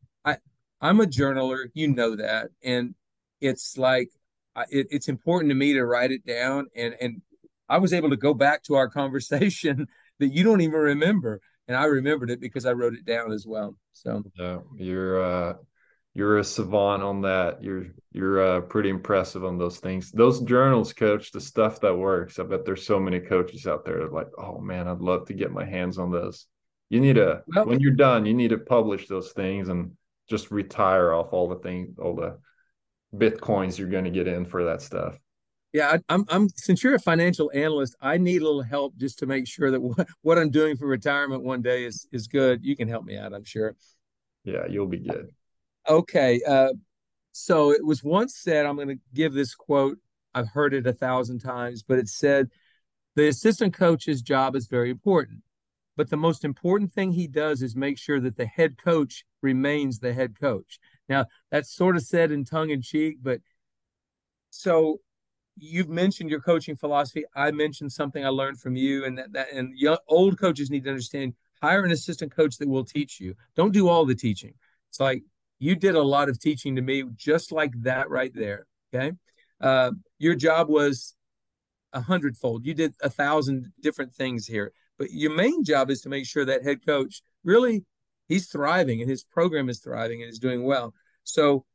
[0.82, 2.94] I'm a journaler, you know that, and
[3.42, 4.10] it's like
[4.70, 6.68] it, it's important to me to write it down.
[6.76, 7.22] And and
[7.70, 9.88] I was able to go back to our conversation
[10.20, 13.46] that you don't even remember, and I remembered it because I wrote it down as
[13.48, 13.76] well.
[13.94, 15.54] So yeah, you're uh,
[16.14, 17.64] you're a savant on that.
[17.64, 20.12] You're you're uh, pretty impressive on those things.
[20.12, 22.40] Those journals, coach, the stuff that works.
[22.40, 25.34] I bet there's so many coaches out there that like, oh man, I'd love to
[25.34, 26.48] get my hands on those.
[26.90, 29.92] You need to well, when you're done, you need to publish those things and
[30.28, 32.38] just retire off all the things, all the
[33.16, 35.18] bitcoins you're going to get in for that stuff.
[35.74, 36.26] Yeah, I, I'm.
[36.30, 36.50] I'm.
[36.50, 39.82] Since you're a financial analyst, I need a little help just to make sure that
[39.82, 42.64] what, what I'm doing for retirement one day is is good.
[42.64, 43.76] You can help me out, I'm sure.
[44.44, 45.30] Yeah, you'll be good.
[45.88, 46.42] Okay.
[46.48, 46.74] Uh,
[47.34, 48.66] so it was once said.
[48.66, 49.98] I'm going to give this quote.
[50.34, 52.50] I've heard it a thousand times, but it said,
[53.16, 55.42] "The assistant coach's job is very important.
[55.98, 60.00] But the most important thing he does is make sure that the head coach remains
[60.00, 60.80] the head coach.
[61.10, 63.42] Now, that's sort of said in tongue in cheek, but
[64.52, 65.02] so
[65.58, 67.26] you've mentioned your coaching philosophy.
[67.36, 70.84] I mentioned something I learned from you, and that, that and young, old coaches need
[70.84, 73.34] to understand hire an assistant coach that will teach you.
[73.56, 74.54] Don't do all the teaching.
[74.90, 75.24] It's like
[75.60, 78.68] you did a lot of teaching to me, just like that right there.
[78.94, 79.14] Okay.
[79.60, 81.16] Uh, your job was
[81.94, 82.66] a hundredfold.
[82.66, 84.72] You did a thousand different things here.
[84.98, 87.86] But your main job is to make sure that head coach really
[88.28, 90.94] he's thriving and his program is thriving and is doing well.
[91.24, 91.66] So,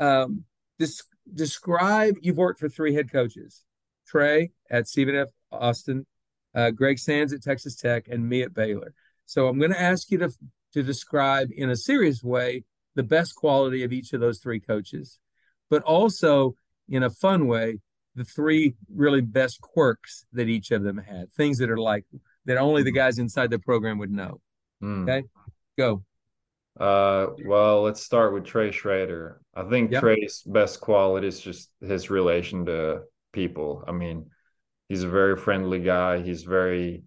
[0.00, 0.44] um,
[0.78, 3.62] this describe you've worked for three head coaches:
[4.06, 5.28] Trey at Stephen F.
[5.52, 6.06] Austin,
[6.54, 8.94] uh, Greg Sands at Texas Tech, and me at Baylor.
[9.26, 10.30] So I'm going to ask you to
[10.72, 12.64] to describe in a serious way
[12.96, 15.18] the best quality of each of those three coaches,
[15.70, 16.56] but also
[16.88, 17.78] in a fun way
[18.14, 22.04] the three really best quirks that each of them had, things that are like
[22.46, 22.96] that only the mm-hmm.
[22.96, 24.40] guys inside the program would know.
[24.82, 25.02] Mm.
[25.02, 25.26] Okay,
[25.78, 26.02] go.
[26.78, 29.40] Uh, well, let's start with Trey Schrader.
[29.54, 30.00] I think yep.
[30.00, 33.02] Trey's best quality is just his relation to
[33.32, 33.84] people.
[33.86, 34.26] I mean,
[34.88, 36.22] he's a very friendly guy.
[36.22, 37.04] He's very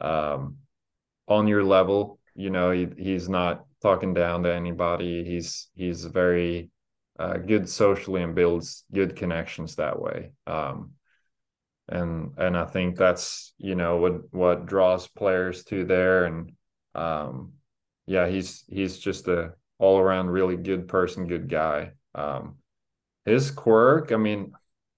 [0.00, 0.56] um,
[1.28, 2.18] on your level.
[2.34, 5.24] You know, he, he's not talking down to anybody.
[5.24, 6.70] He's he's very
[7.18, 10.30] uh, good socially and builds good connections that way.
[10.46, 10.92] Um,
[11.90, 16.24] and and I think that's you know what what draws players to there.
[16.24, 16.52] And
[16.94, 17.52] um
[18.06, 21.92] yeah he's he's just a all around really good person good guy.
[22.14, 22.56] Um
[23.24, 24.52] his quirk I mean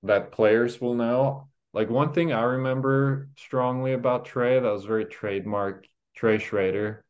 [0.05, 1.49] that players will know.
[1.73, 7.05] Like one thing I remember strongly about Trey that was very trademark Trey Schrader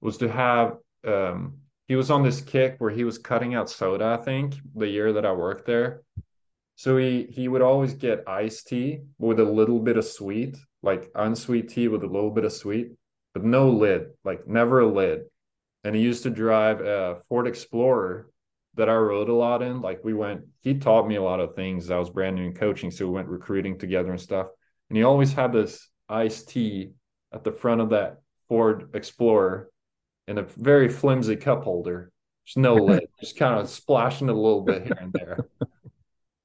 [0.00, 4.16] was to have um he was on this kick where he was cutting out soda
[4.18, 6.02] I think the year that I worked there
[6.76, 11.10] so he he would always get iced tea with a little bit of sweet, like
[11.14, 12.92] unsweet tea with a little bit of sweet,
[13.32, 15.22] but no lid, like never a lid.
[15.84, 18.30] And he used to drive a Ford Explorer
[18.76, 19.80] that I rode a lot in.
[19.80, 21.90] Like we went, he taught me a lot of things.
[21.90, 24.48] I was brand new in coaching, so we went recruiting together and stuff.
[24.88, 26.92] And he always had this iced tea
[27.32, 29.68] at the front of that Ford Explorer
[30.26, 32.10] in a very flimsy cup holder.
[32.46, 35.38] There's no lid, just kind of splashing it a little bit here and there.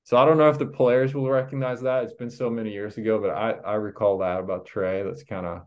[0.09, 2.03] So I don't know if the players will recognize that.
[2.03, 5.03] It's been so many years ago, but I, I recall that about Trey.
[5.03, 5.61] That's kind of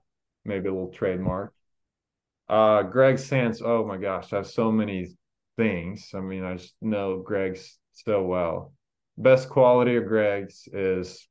[0.44, 1.55] maybe a little trademark.
[2.48, 5.16] Uh, Greg Sands, oh my gosh, I have so many
[5.57, 6.11] things.
[6.12, 8.72] I mean, I just know Greg's so well.
[9.16, 11.28] best quality of Greg's is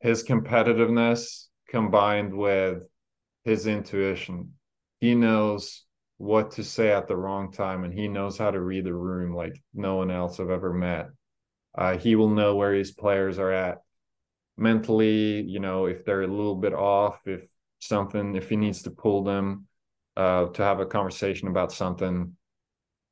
[0.00, 2.88] his competitiveness combined with
[3.44, 4.54] his intuition.
[4.98, 5.84] He knows
[6.16, 9.32] what to say at the wrong time and he knows how to read the room
[9.32, 11.10] like no one else I've ever met.
[11.76, 13.78] Uh, he will know where his players are at
[14.56, 17.46] mentally, you know, if they're a little bit off, if
[17.80, 19.66] something, if he needs to pull them
[20.16, 22.34] uh, to have a conversation about something.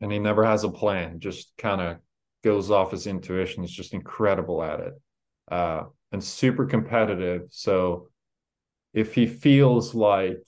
[0.01, 1.99] And he never has a plan, just kind of
[2.43, 3.63] goes off his intuition.
[3.63, 4.95] He's just incredible at it
[5.51, 7.43] uh, and super competitive.
[7.51, 8.09] So
[8.93, 10.43] if he feels like,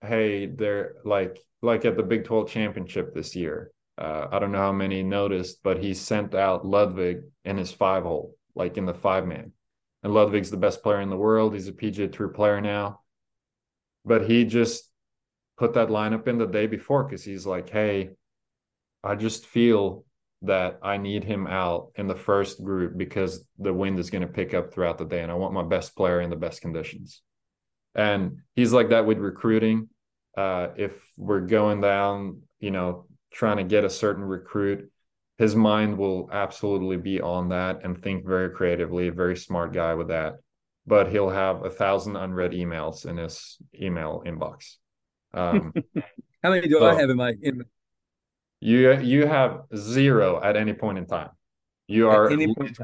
[0.00, 4.58] hey, they're like, like at the Big 12 championship this year, uh, I don't know
[4.58, 8.94] how many noticed, but he sent out Ludvig in his five hole, like in the
[8.94, 9.52] five man.
[10.02, 11.54] And Ludvig's the best player in the world.
[11.54, 13.00] He's a PGA Tour player now.
[14.04, 14.90] But he just
[15.58, 18.10] put that lineup in the day before because he's like, hey,
[19.04, 20.04] I just feel
[20.42, 24.32] that I need him out in the first group because the wind is going to
[24.32, 27.22] pick up throughout the day and I want my best player in the best conditions.
[27.94, 29.88] And he's like that with recruiting.
[30.36, 34.90] Uh, if we're going down, you know, trying to get a certain recruit,
[35.38, 39.94] his mind will absolutely be on that and think very creatively, a very smart guy
[39.94, 40.34] with that.
[40.86, 44.76] But he'll have a thousand unread emails in his email inbox.
[45.32, 45.72] Um,
[46.42, 47.64] How many do so I have in my in
[48.60, 51.30] you you have zero at any point in time.
[51.88, 52.30] You are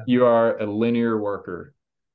[0.07, 1.75] you are a linear worker.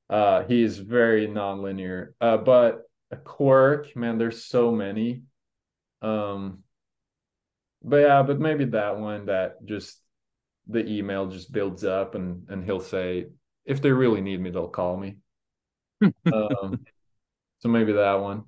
[0.09, 2.13] Uh, he is very non-linear.
[2.19, 5.23] Uh, but a quirk, man, there's so many.
[6.01, 6.59] Um,
[7.83, 9.99] but yeah, but maybe that one that just
[10.67, 13.27] the email just builds up and and he'll say
[13.65, 15.17] if they really need me they'll call me.
[16.33, 16.85] um,
[17.59, 18.43] so maybe that one.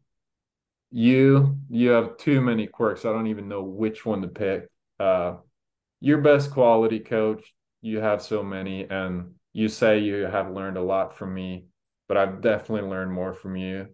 [0.91, 3.03] You you have too many quirks.
[3.03, 4.69] I don't even know which one to pick
[4.99, 5.35] uh,
[5.99, 7.53] your best quality coach.
[7.81, 11.65] You have so many, and you say you have learned a lot from me,
[12.07, 13.87] but I've definitely learned more from you.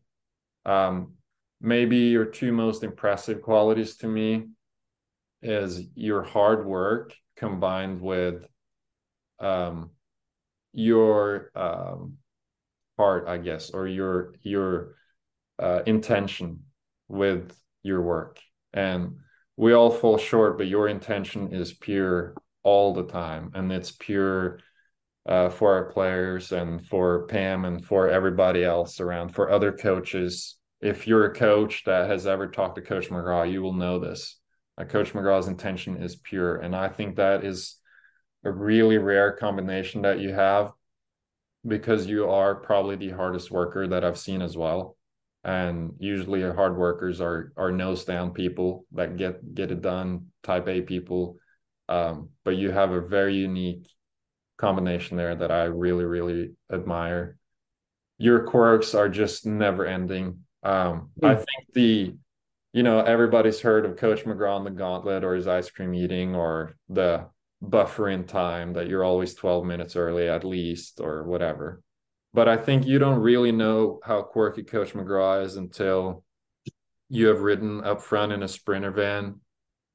[0.65, 1.13] Um,
[1.59, 4.47] maybe your two most impressive qualities to me
[5.41, 8.45] is your hard work combined with
[9.39, 9.91] um,
[10.73, 12.17] your um,
[12.97, 14.95] heart, I guess, or your your
[15.59, 16.63] uh, intention
[17.07, 18.39] with your work.
[18.73, 19.17] And
[19.57, 24.59] we all fall short, but your intention is pure all the time, and it's pure
[25.25, 30.57] uh, for our players and for Pam and for everybody else around, for other coaches.
[30.79, 34.40] If you're a coach that has ever talked to Coach McGraw, you will know this.
[34.77, 37.77] Uh, coach McGraw's intention is pure, and I think that is
[38.43, 40.71] a really rare combination that you have
[41.67, 44.97] because you are probably the hardest worker that I've seen as well.
[45.43, 50.67] And usually hard workers are are nose down people that get get it done type
[50.67, 51.37] a people.
[51.89, 53.87] Um, but you have a very unique
[54.57, 57.37] combination there that i really really admire.
[58.19, 60.43] Your quirks are just never ending.
[60.63, 61.27] Um, mm.
[61.27, 62.15] i think the
[62.73, 66.35] you know everybody's heard of coach mcgraw and the gauntlet or his ice cream eating
[66.35, 67.25] or the
[67.61, 71.81] buffer in time that you're always 12 minutes early at least or whatever
[72.33, 76.23] but I think you don't really know how quirky Coach McGraw is until
[77.09, 79.41] you have ridden up front in a sprinter van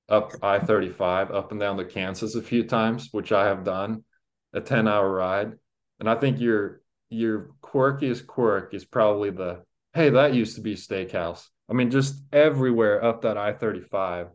[0.08, 4.04] up I 35 up and down to Kansas a few times, which I have done,
[4.52, 5.52] a 10 hour ride.
[5.98, 9.62] And I think your your quirkiest quirk is probably the
[9.94, 11.46] hey, that used to be steakhouse.
[11.68, 14.28] I mean, just everywhere up that I 35.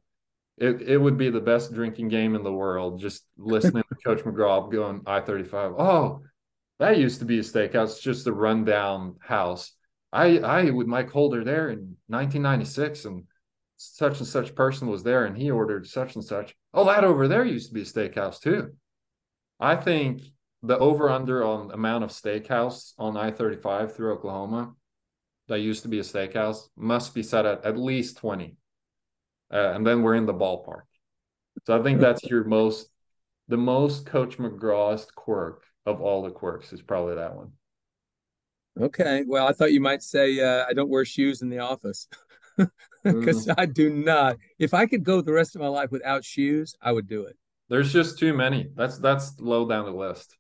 [0.58, 3.00] It, it would be the best drinking game in the world.
[3.00, 5.74] Just listening to Coach McGraw going I 35.
[5.78, 6.22] Oh,
[6.80, 9.72] that used to be a steakhouse, just a rundown house.
[10.12, 13.24] I I with Mike Holder there in 1996, and
[13.78, 16.56] such and such person was there, and he ordered such and such.
[16.74, 18.76] Oh, that over there used to be a steakhouse too.
[19.60, 20.22] I think
[20.63, 24.74] the over under on amount of steakhouse on I 35 through Oklahoma
[25.52, 28.56] that used to be a steakhouse must be set at at least 20.
[29.54, 30.84] Uh, and then we're in the ballpark.
[31.68, 32.88] So I think that's your most,
[33.50, 37.52] the most Coach McGraw's quirk of all the quirks is probably that one.
[38.80, 39.25] Okay.
[39.28, 42.08] Well, I thought you might say uh, I don't wear shoes in the office
[43.04, 43.54] because mm.
[43.58, 44.38] I do not.
[44.58, 47.36] If I could go the rest of my life without shoes, I would do it.
[47.67, 48.69] There's just too many.
[48.73, 50.38] That's that's low down the list.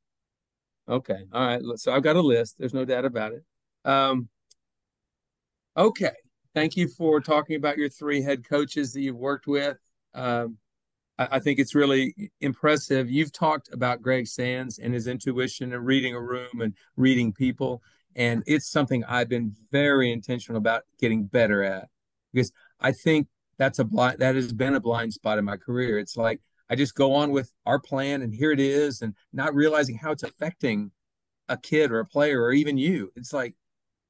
[0.87, 1.25] Okay.
[1.33, 1.61] All right.
[1.75, 2.55] So I've got a list.
[2.57, 3.43] There's no doubt about it.
[3.83, 4.29] Um,
[5.75, 6.11] okay.
[6.53, 9.77] Thank you for talking about your three head coaches that you've worked with.
[10.13, 10.57] Um,
[11.17, 13.09] I think it's really impressive.
[13.09, 17.83] You've talked about Greg Sands and his intuition and reading a room and reading people.
[18.15, 21.89] And it's something I've been very intentional about getting better at
[22.33, 25.99] because I think that's a blind that has been a blind spot in my career.
[25.99, 29.53] It's like I just go on with our plan and here it is, and not
[29.53, 30.91] realizing how it's affecting
[31.47, 33.11] a kid or a player or even you.
[33.15, 33.55] It's like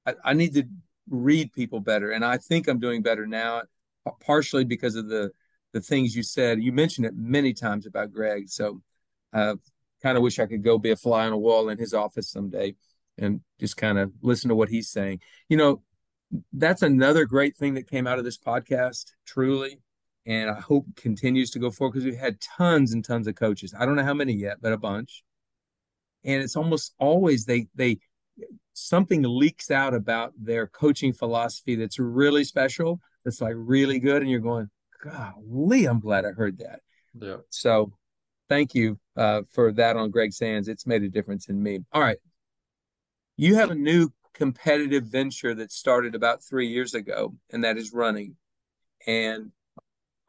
[0.05, 0.63] I, I need to
[1.11, 3.63] read people better, and I think I'm doing better now,
[4.19, 5.31] partially because of the
[5.73, 6.61] the things you said.
[6.61, 8.81] You mentioned it many times about Greg, so
[9.33, 11.77] uh, I kind of wish I could go be a fly on a wall in
[11.77, 12.75] his office someday
[13.17, 15.19] and just kind of listen to what he's saying.
[15.47, 15.81] You know,
[16.53, 19.79] that's another great thing that came out of this podcast, truly.
[20.25, 23.73] And I hope continues to go forward because we've had tons and tons of coaches.
[23.77, 25.23] I don't know how many yet, but a bunch.
[26.23, 27.99] And it's almost always they they
[28.73, 32.99] something leaks out about their coaching philosophy that's really special.
[33.23, 34.21] That's like really good.
[34.21, 34.69] And you're going,
[35.03, 36.79] golly, I'm glad I heard that.
[37.19, 37.37] Yeah.
[37.49, 37.93] So
[38.49, 40.67] thank you uh, for that on Greg Sands.
[40.67, 41.79] It's made a difference in me.
[41.91, 42.17] All right.
[43.37, 47.93] You have a new competitive venture that started about three years ago, and that is
[47.93, 48.35] running.
[49.07, 49.51] And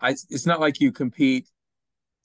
[0.01, 1.49] I, it's not like you compete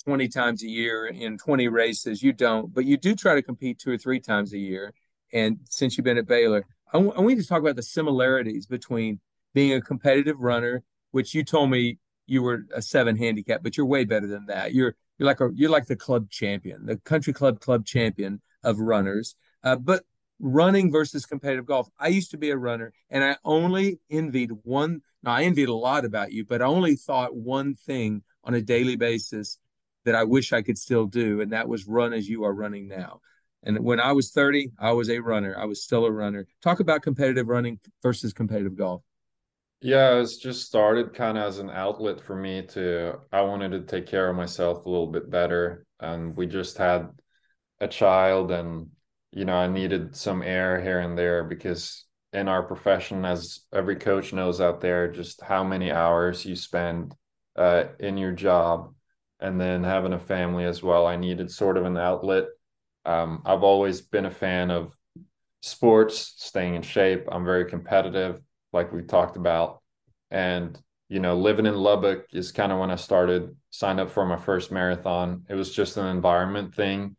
[0.05, 2.23] 20 times a year in 20 races.
[2.23, 4.93] You don't, but you do try to compete two or three times a year.
[5.33, 7.83] And since you've been at Baylor, I, w- I want you to talk about the
[7.83, 9.19] similarities between
[9.53, 13.85] being a competitive runner, which you told me you were a seven handicap, but you're
[13.85, 14.73] way better than that.
[14.73, 18.79] You're you're like a you're like the club champion, the country club club champion of
[18.79, 19.35] runners.
[19.63, 20.03] Uh, but
[20.39, 21.89] running versus competitive golf.
[21.99, 25.01] I used to be a runner and I only envied one.
[25.23, 28.61] Now, I envied a lot about you, but I only thought one thing on a
[28.61, 29.57] daily basis
[30.05, 32.87] that I wish I could still do, and that was run as you are running
[32.87, 33.19] now.
[33.67, 35.55] And when I was 30, I was a runner.
[35.57, 36.47] I was still a runner.
[36.63, 39.03] Talk about competitive running versus competitive golf.
[39.81, 43.81] Yeah, it's just started kind of as an outlet for me to, I wanted to
[43.81, 45.85] take care of myself a little bit better.
[45.99, 47.09] And we just had
[47.79, 48.87] a child and
[49.31, 53.95] you know, I needed some air here and there because in our profession, as every
[53.95, 57.13] coach knows out there, just how many hours you spend
[57.55, 58.93] uh, in your job
[59.39, 61.05] and then having a family as well.
[61.05, 62.45] I needed sort of an outlet.
[63.07, 64.93] Um, I've always been a fan of
[65.61, 67.25] sports, staying in shape.
[67.31, 68.39] I'm very competitive,
[68.73, 69.81] like we talked about.
[70.29, 70.79] And,
[71.09, 74.37] you know, living in Lubbock is kind of when I started, signed up for my
[74.37, 75.45] first marathon.
[75.49, 77.15] It was just an environment thing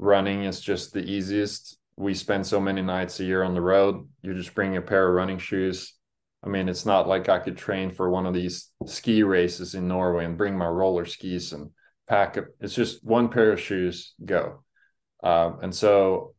[0.00, 1.78] running is just the easiest.
[1.96, 4.08] We spend so many nights a year on the road.
[4.22, 5.94] You just bring a pair of running shoes.
[6.42, 9.86] I mean, it's not like I could train for one of these ski races in
[9.86, 11.70] Norway and bring my roller skis and
[12.08, 12.46] pack it.
[12.60, 14.64] It's just one pair of shoes, go.
[15.22, 16.34] Uh, and so,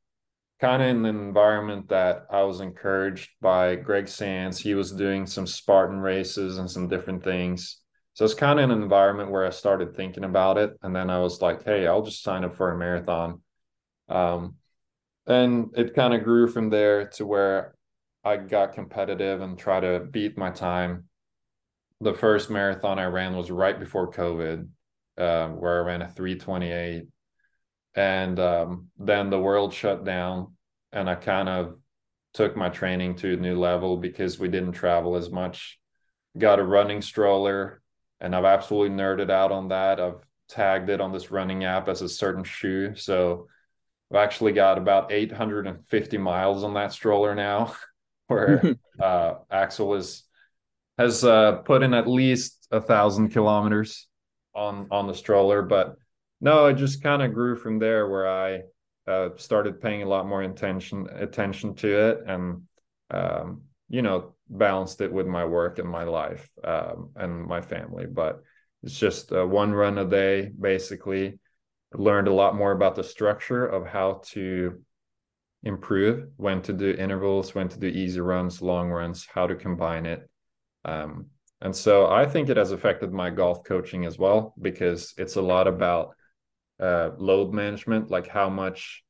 [0.59, 5.25] kind of in the environment that I was encouraged by Greg Sands, he was doing
[5.25, 7.81] some Spartan races and some different things.
[8.13, 10.77] So it's kind of an environment where I started thinking about it.
[10.83, 13.41] And then I was like, hey, I'll just sign up for a marathon.
[14.09, 14.55] Um,
[15.25, 17.75] and it kind of grew from there to where
[18.23, 21.05] I got competitive and try to beat my time.
[22.01, 24.67] The first marathon I ran was right before COVID,
[25.17, 27.05] uh, where I ran a 328.
[27.95, 30.55] And um, then the world shut down,
[30.91, 31.77] and I kind of
[32.33, 35.79] took my training to a new level because we didn't travel as much.
[36.37, 37.81] Got a running stroller,
[38.21, 39.99] and I've absolutely nerded out on that.
[39.99, 42.95] I've tagged it on this running app as a certain shoe.
[42.95, 43.47] So
[44.11, 47.73] I've actually got about 850 miles on that stroller now,
[48.27, 50.23] where uh, Axel is
[50.97, 54.07] has uh, put in at least a thousand kilometers
[54.53, 55.61] on on the stroller.
[55.61, 55.95] But
[56.41, 58.61] no, it just kind of grew from there, where I
[59.07, 62.63] uh, started paying a lot more attention attention to it, and
[63.11, 68.05] um, you know balanced it with my work and my life um, and my family.
[68.05, 68.41] But
[68.83, 71.39] it's just uh, one run a day, basically
[71.93, 74.81] learned a lot more about the structure of how to
[75.63, 80.05] improve when to do intervals when to do easy runs long runs how to combine
[80.07, 80.27] it
[80.85, 81.27] um,
[81.61, 85.41] and so i think it has affected my golf coaching as well because it's a
[85.41, 86.15] lot about
[86.81, 89.03] uh, load management like how much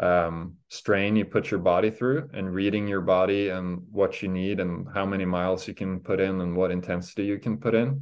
[0.00, 4.58] um, strain you put your body through and reading your body and what you need
[4.58, 8.00] and how many miles you can put in and what intensity you can put in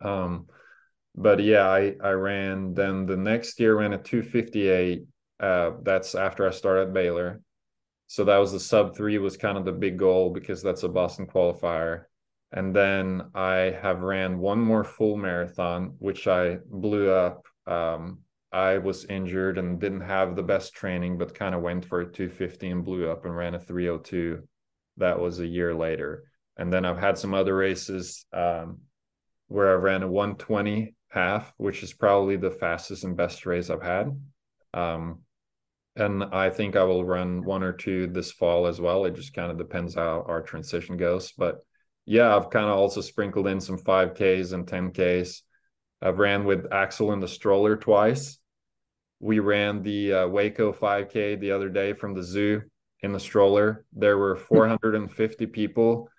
[0.00, 0.46] um,
[1.16, 2.74] but yeah, I I ran.
[2.74, 5.06] Then the next year ran a 258.
[5.40, 7.40] Uh, that's after I started Baylor.
[8.06, 10.88] So that was the sub three was kind of the big goal because that's a
[10.88, 12.04] Boston qualifier.
[12.52, 17.44] And then I have ran one more full marathon, which I blew up.
[17.66, 18.18] Um,
[18.52, 22.04] I was injured and didn't have the best training, but kind of went for a
[22.10, 24.42] 250 and blew up and ran a 302.
[24.98, 26.24] That was a year later.
[26.56, 28.78] And then I've had some other races um,
[29.48, 33.82] where I ran a 120 half, which is probably the fastest and best race I've
[33.82, 34.18] had.
[34.72, 35.20] Um,
[35.96, 39.06] and I think I will run one or two this fall as well.
[39.06, 41.32] It just kind of depends how our transition goes.
[41.32, 41.60] But
[42.04, 45.40] yeah, I've kind of also sprinkled in some 5Ks and 10Ks.
[46.02, 48.38] I've ran with Axel in the stroller twice.
[49.20, 52.62] We ran the uh, Waco 5K the other day from the zoo
[53.00, 53.84] in the stroller.
[53.94, 56.10] There were 450 people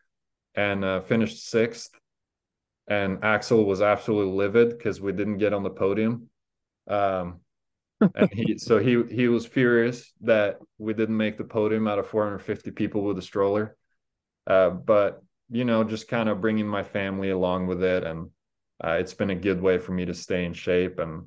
[0.55, 1.91] and uh, finished sixth.
[2.87, 6.29] And Axel was absolutely livid because we didn't get on the podium.
[6.87, 7.41] Um,
[8.15, 12.07] and he so he he was furious that we didn't make the podium out of
[12.07, 13.75] 450 people with a stroller.
[14.45, 18.29] Uh, but you know, just kind of bringing my family along with it, and
[18.83, 21.25] uh, it's been a good way for me to stay in shape and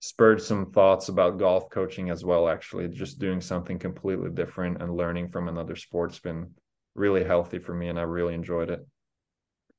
[0.00, 2.48] spurred some thoughts about golf coaching as well.
[2.48, 6.50] Actually, just doing something completely different and learning from another sport's been
[6.94, 8.84] really healthy for me, and I really enjoyed it.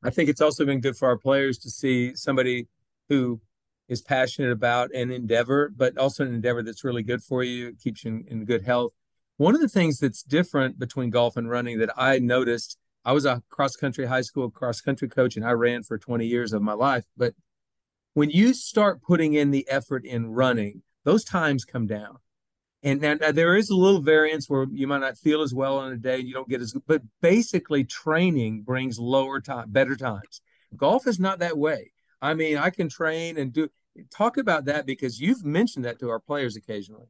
[0.04, 2.68] I think it's also been good for our players to see somebody
[3.10, 3.42] who
[3.88, 7.80] is passionate about an endeavor, but also an endeavor that's really good for you, it
[7.80, 8.94] keeps you in, in good health.
[9.38, 13.26] One of the things that's different between golf and running that I noticed, I was
[13.26, 16.62] a cross country high school cross country coach and I ran for 20 years of
[16.62, 17.06] my life.
[17.18, 17.34] But
[18.14, 22.18] when you start putting in the effort in running, those times come down.
[22.84, 25.92] And now, there is a little variance where you might not feel as well on
[25.92, 29.96] a day, and you don't get as good, but basically training brings lower time, better
[29.96, 30.42] times.
[30.76, 31.92] Golf is not that way.
[32.24, 33.70] I mean, I can train and do
[34.10, 37.08] talk about that because you've mentioned that to our players occasionally.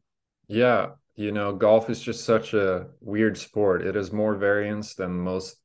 [0.47, 3.81] Yeah, you know, golf is just such a weird sport.
[3.81, 5.60] It has more variance than most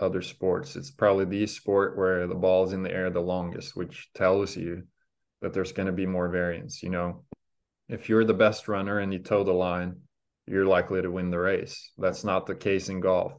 [0.00, 0.76] other sports.
[0.76, 4.84] It's probably the sport where the ball's in the air the longest, which tells you
[5.42, 6.82] that there's going to be more variance.
[6.82, 7.24] You know,
[7.88, 9.96] if you're the best runner and you toe the line,
[10.46, 11.92] you're likely to win the race.
[11.98, 13.34] That's not the case in golf.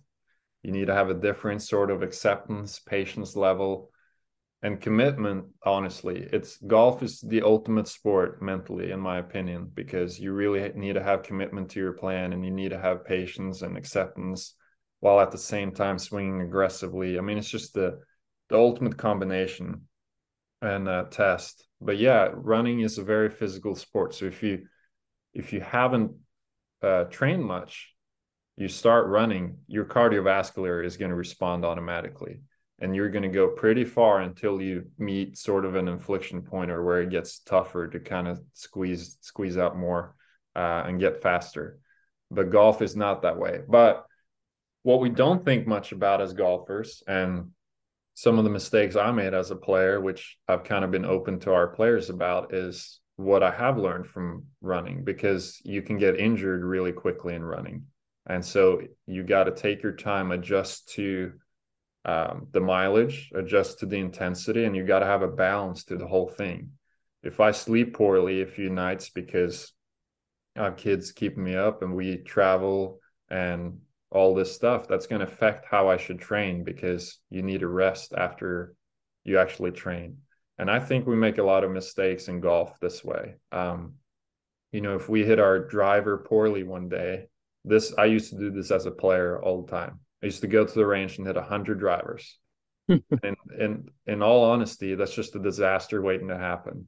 [0.64, 3.91] You need to have a different sort of acceptance, patience level,
[4.62, 5.45] and commitment.
[5.64, 10.93] Honestly, it's golf is the ultimate sport mentally, in my opinion, because you really need
[10.93, 14.55] to have commitment to your plan and you need to have patience and acceptance
[15.02, 17.18] while at the same time swinging aggressively.
[17.18, 17.99] I mean, it's just the
[18.49, 19.88] the ultimate combination
[20.62, 21.66] and uh, test.
[21.82, 24.16] But yeah, running is a very physical sport.
[24.16, 24.68] So if you
[25.34, 26.12] if you haven't
[26.82, 27.93] uh, trained much,
[28.58, 32.41] you start running, your cardiovascular is going to respond automatically,
[32.80, 36.70] and you're going to go pretty far until you meet sort of an inflection point
[36.70, 40.16] or where it gets tougher to kind of squeeze squeeze out more
[40.56, 41.80] uh, and get faster.
[42.30, 43.62] But golf is not that way.
[43.68, 44.06] But
[44.84, 47.51] what we don't think much about as golfers and
[48.13, 51.39] some of the mistakes I made as a player, which I've kind of been open
[51.41, 56.19] to our players about, is what I have learned from running because you can get
[56.19, 57.86] injured really quickly in running.
[58.27, 61.34] And so you got to take your time, adjust to
[62.05, 65.97] um, the mileage, adjust to the intensity, and you got to have a balance to
[65.97, 66.71] the whole thing.
[67.23, 69.73] If I sleep poorly a few nights because
[70.55, 73.79] have kids keeping me up and we travel and
[74.12, 77.68] all this stuff that's going to affect how I should train because you need a
[77.68, 78.76] rest after
[79.24, 80.18] you actually train.
[80.57, 83.36] And I think we make a lot of mistakes in golf this way.
[83.51, 83.93] Um,
[84.72, 87.28] you know, if we hit our driver poorly one day,
[87.64, 89.99] this I used to do this as a player all the time.
[90.22, 92.38] I used to go to the range and hit hundred drivers.
[92.88, 96.88] and and in all honesty, that's just a disaster waiting to happen.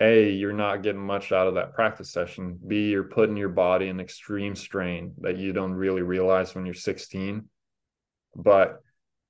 [0.00, 2.58] A, you're not getting much out of that practice session.
[2.66, 6.74] B, you're putting your body in extreme strain that you don't really realize when you're
[6.74, 7.44] 16.
[8.34, 8.80] But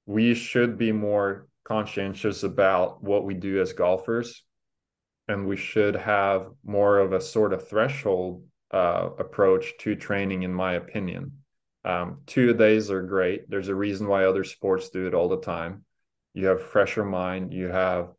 [0.07, 4.45] we should be more conscientious about what we do as golfers.
[5.27, 10.53] And we should have more of a sort of threshold uh, approach to training, in
[10.53, 11.33] my opinion.
[11.85, 13.49] Um, two days are great.
[13.49, 15.85] There's a reason why other sports do it all the time.
[16.35, 18.11] You have fresher mind, you have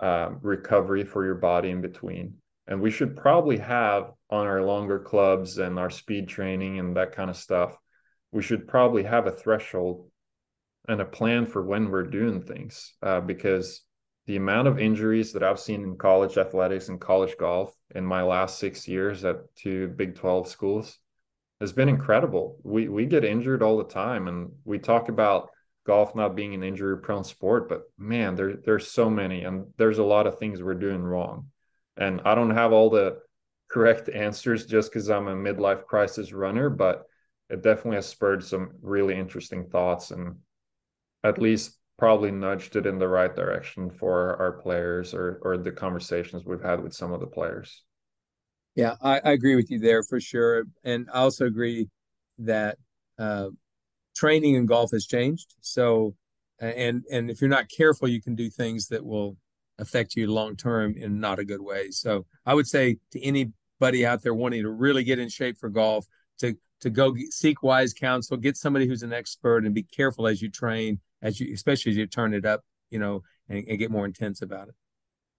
[0.00, 2.34] um, recovery for your body in between.
[2.66, 7.12] And we should probably have on our longer clubs and our speed training and that
[7.12, 7.76] kind of stuff,
[8.32, 10.08] we should probably have a threshold
[10.88, 13.82] and a plan for when we're doing things uh, because
[14.26, 18.22] the amount of injuries that I've seen in college athletics and college golf in my
[18.22, 20.98] last six years at two Big 12 schools
[21.60, 22.56] has been incredible.
[22.62, 25.50] We we get injured all the time, and we talk about
[25.86, 29.98] golf not being an injury prone sport, but man, there there's so many and there's
[29.98, 31.46] a lot of things we're doing wrong.
[31.96, 33.18] And I don't have all the
[33.70, 37.04] correct answers just because I'm a midlife crisis runner, but
[37.48, 40.36] it definitely has spurred some really interesting thoughts and
[41.24, 45.72] at least probably nudged it in the right direction for our players or or the
[45.72, 47.82] conversations we've had with some of the players.
[48.74, 50.64] Yeah, I, I agree with you there for sure.
[50.84, 51.88] And I also agree
[52.38, 52.78] that
[53.18, 53.48] uh,
[54.20, 55.54] training in golf has changed.
[55.60, 56.14] So,
[56.58, 59.36] and and if you're not careful, you can do things that will
[59.78, 61.90] affect you long term in not a good way.
[61.90, 65.70] So, I would say to anybody out there wanting to really get in shape for
[65.70, 66.04] golf,
[66.40, 70.42] to to go seek wise counsel, get somebody who's an expert, and be careful as
[70.42, 72.60] you train, as you especially as you turn it up,
[72.90, 74.74] you know, and, and get more intense about it.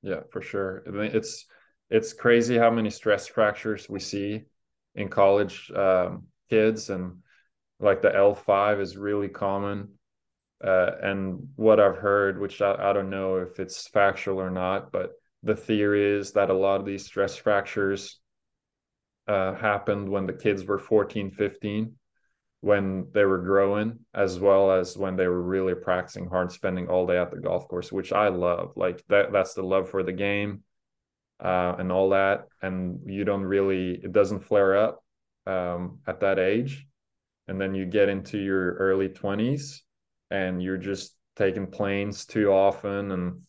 [0.01, 0.83] Yeah, for sure.
[0.87, 1.45] I mean, it's
[1.91, 4.43] it's crazy how many stress fractures we see
[4.95, 7.17] in college um, kids, and
[7.81, 9.89] like the L5 is really common.
[10.63, 14.91] Uh, and what I've heard, which I, I don't know if it's factual or not,
[14.91, 15.11] but
[15.43, 18.19] the theory is that a lot of these stress fractures
[19.27, 21.93] uh, happened when the kids were 14, 15,
[22.61, 27.07] when they were growing, as well as when they were really practicing hard, spending all
[27.07, 28.73] day at the golf course, which I love.
[28.75, 30.63] Like that, that's the love for the game
[31.39, 32.47] uh, and all that.
[32.61, 35.03] And you don't really, it doesn't flare up
[35.47, 36.85] um, at that age.
[37.51, 39.81] And then you get into your early 20s
[40.29, 43.41] and you're just taking planes too often and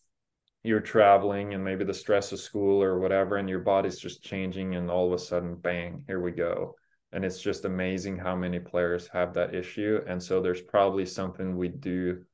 [0.65, 4.75] you're traveling and maybe the stress of school or whatever and your body's just changing
[4.75, 6.75] and all of a sudden bang here we go.
[7.13, 10.01] And it's just amazing how many players have that issue.
[10.09, 12.25] And so there's probably something we do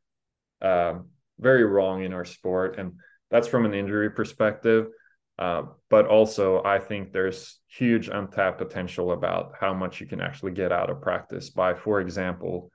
[0.62, 1.08] um,
[1.38, 2.78] very wrong in our sport.
[2.78, 2.94] And
[3.30, 4.86] that's from an injury perspective
[5.38, 10.52] uh, but also i think there's huge untapped potential about how much you can actually
[10.52, 12.70] get out of practice by for example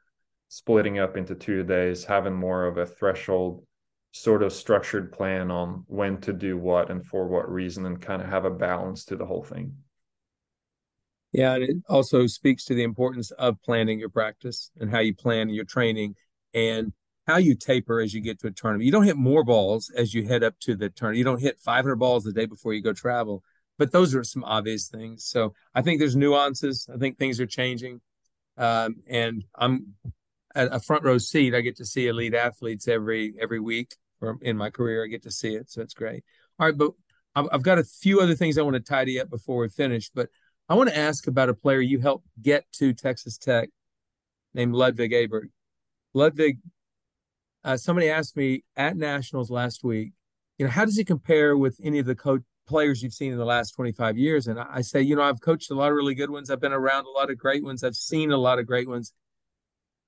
[0.50, 3.66] splitting up into two days having more of a threshold
[4.14, 8.22] sort of structured plan on when to do what and for what reason and kind
[8.22, 9.76] of have a balance to the whole thing.
[11.32, 15.16] Yeah, and it also speaks to the importance of planning your practice and how you
[15.16, 16.16] plan your training
[16.54, 16.94] and
[17.28, 18.86] how you taper as you get to a tournament.
[18.86, 21.20] You don't hit more balls as you head up to the tournament.
[21.20, 23.44] You don't hit 500 balls the day before you go travel,
[23.78, 25.26] but those are some obvious things.
[25.26, 26.88] So I think there's nuances.
[26.94, 28.02] I think things are changing.
[28.58, 29.94] Um, and I'm
[30.54, 31.56] at a front row seat.
[31.56, 35.04] I get to see elite athletes every every week or in my career.
[35.04, 36.24] I get to see it, so it's great.
[36.60, 36.92] All right, but
[37.36, 40.12] I've got a few other things I want to tidy up before we finish.
[40.14, 40.30] But
[40.70, 43.70] I want to ask about a player you helped get to Texas Tech
[44.54, 45.50] named Ludvig Åberg.
[46.14, 46.60] Ludvig,
[47.64, 50.14] uh, somebody asked me at Nationals last week,
[50.58, 53.38] you know, how does he compare with any of the co- players you've seen in
[53.38, 54.48] the last 25 years?
[54.48, 56.50] And I say, you know, I've coached a lot of really good ones.
[56.50, 57.84] I've been around a lot of great ones.
[57.84, 59.14] I've seen a lot of great ones.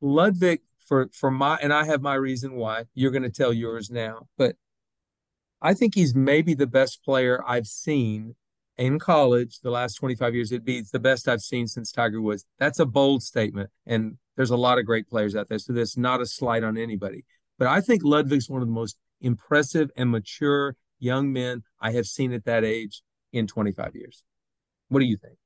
[0.01, 2.85] Ludvig, for for my and I have my reason why.
[2.93, 4.55] You're going to tell yours now, but
[5.61, 8.35] I think he's maybe the best player I've seen
[8.77, 10.51] in college the last 25 years.
[10.51, 12.45] It'd be the best I've seen since Tiger Woods.
[12.59, 15.59] That's a bold statement, and there's a lot of great players out there.
[15.59, 17.25] So that's not a slight on anybody.
[17.57, 22.05] But I think Ludvig's one of the most impressive and mature young men I have
[22.05, 23.01] seen at that age
[23.31, 24.23] in 25 years.
[24.89, 25.37] What do you think?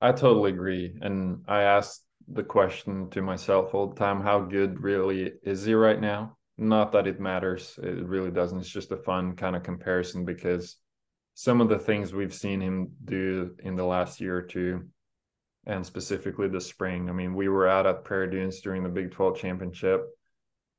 [0.00, 0.96] I totally agree.
[1.00, 5.74] And I asked the question to myself all the time how good really is he
[5.74, 9.62] right now not that it matters it really doesn't it's just a fun kind of
[9.62, 10.76] comparison because
[11.34, 14.82] some of the things we've seen him do in the last year or two
[15.66, 19.10] and specifically the spring i mean we were out at prairie dunes during the big
[19.12, 20.06] 12 championship.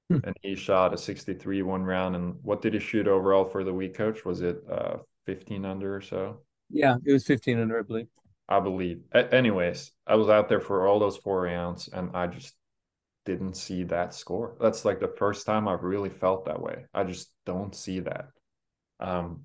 [0.09, 3.73] And he shot a 63 one round and what did he shoot overall for the
[3.73, 6.39] week coach was it uh 15 under or so
[6.69, 8.07] yeah it was 15 under i believe
[8.49, 9.01] I believe.
[9.13, 12.55] A- anyways, I was out there for all those four rounds and I just
[13.25, 14.55] didn't see that score.
[14.59, 16.85] That's like the first time I've really felt that way.
[16.93, 18.27] I just don't see that.
[18.99, 19.41] Um,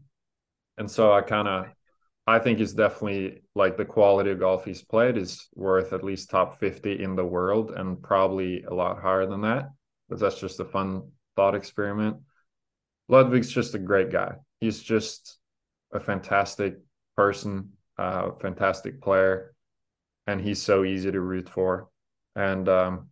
[0.79, 1.67] and so I kind of,
[2.27, 6.31] I think it's definitely like the quality of golf he's played is worth at least
[6.31, 9.71] top 50 in the world and probably a lot higher than that.
[10.13, 11.05] But that's just a fun
[11.37, 12.19] thought experiment.
[13.09, 14.35] Ludvig's just a great guy.
[14.61, 15.39] He's just
[15.91, 16.77] a fantastic
[17.17, 19.55] person uh, fantastic player,
[20.27, 21.89] and he's so easy to root for.
[22.37, 23.09] And um,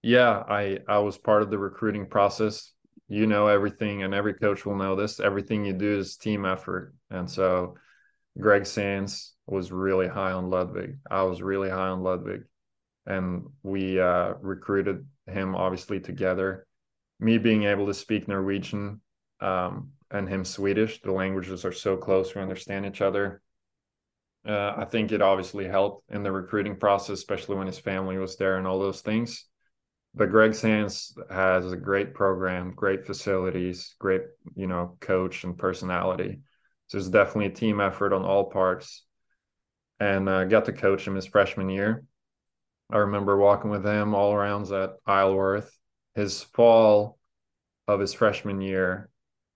[0.00, 2.70] yeah, I I was part of the recruiting process.
[3.08, 5.18] You know everything, and every coach will know this.
[5.18, 7.74] Everything you do is team effort, and so
[8.38, 10.98] Greg Sands was really high on Ludvig.
[11.10, 12.44] I was really high on Ludvig,
[13.06, 16.66] and we uh, recruited him obviously together.
[17.20, 19.00] Me being able to speak Norwegian
[19.40, 22.34] um, and him Swedish, the languages are so close.
[22.34, 23.42] We understand each other.
[24.46, 28.36] Uh, I think it obviously helped in the recruiting process, especially when his family was
[28.36, 29.46] there and all those things.
[30.14, 34.22] But Greg Sands has a great program, great facilities, great
[34.54, 36.40] you know coach and personality.
[36.88, 39.04] So it's definitely a team effort on all parts.
[40.00, 42.04] And uh, got to coach him his freshman year.
[42.92, 45.76] I remember walking with him all around at Isleworth.
[46.14, 47.18] His fall
[47.88, 49.08] of his freshman year,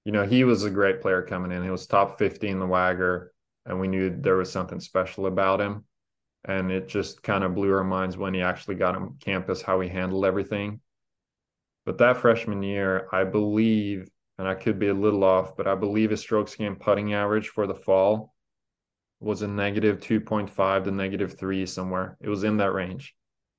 [0.06, 1.62] you know, he was a great player coming in.
[1.62, 3.28] He was top 50 in the WAGR
[3.66, 5.84] and we knew there was something special about him.
[6.44, 9.80] And it just kind of blew our minds when he actually got on campus, how
[9.80, 10.80] he handled everything.
[11.84, 14.08] But that freshman year, I believe,
[14.38, 17.48] and I could be a little off, but I believe his strokes gained putting average
[17.48, 18.32] for the fall
[19.18, 22.16] was a negative 2.5 to negative three somewhere.
[22.20, 23.15] It was in that range.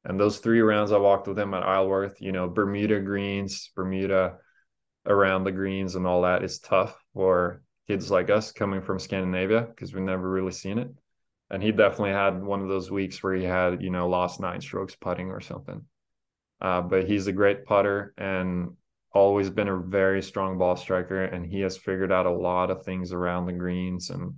[0.07, 4.37] And those three rounds I walked with him at Isleworth, you know, Bermuda greens, Bermuda
[5.05, 9.67] around the greens and all that is tough for kids like us coming from Scandinavia
[9.69, 10.89] because we've never really seen it.
[11.49, 14.61] And he definitely had one of those weeks where he had, you know, lost nine
[14.61, 15.83] strokes putting or something.
[16.61, 18.69] Uh, but he's a great putter and
[19.13, 21.25] always been a very strong ball striker.
[21.25, 24.35] And he has figured out a lot of things around the greens and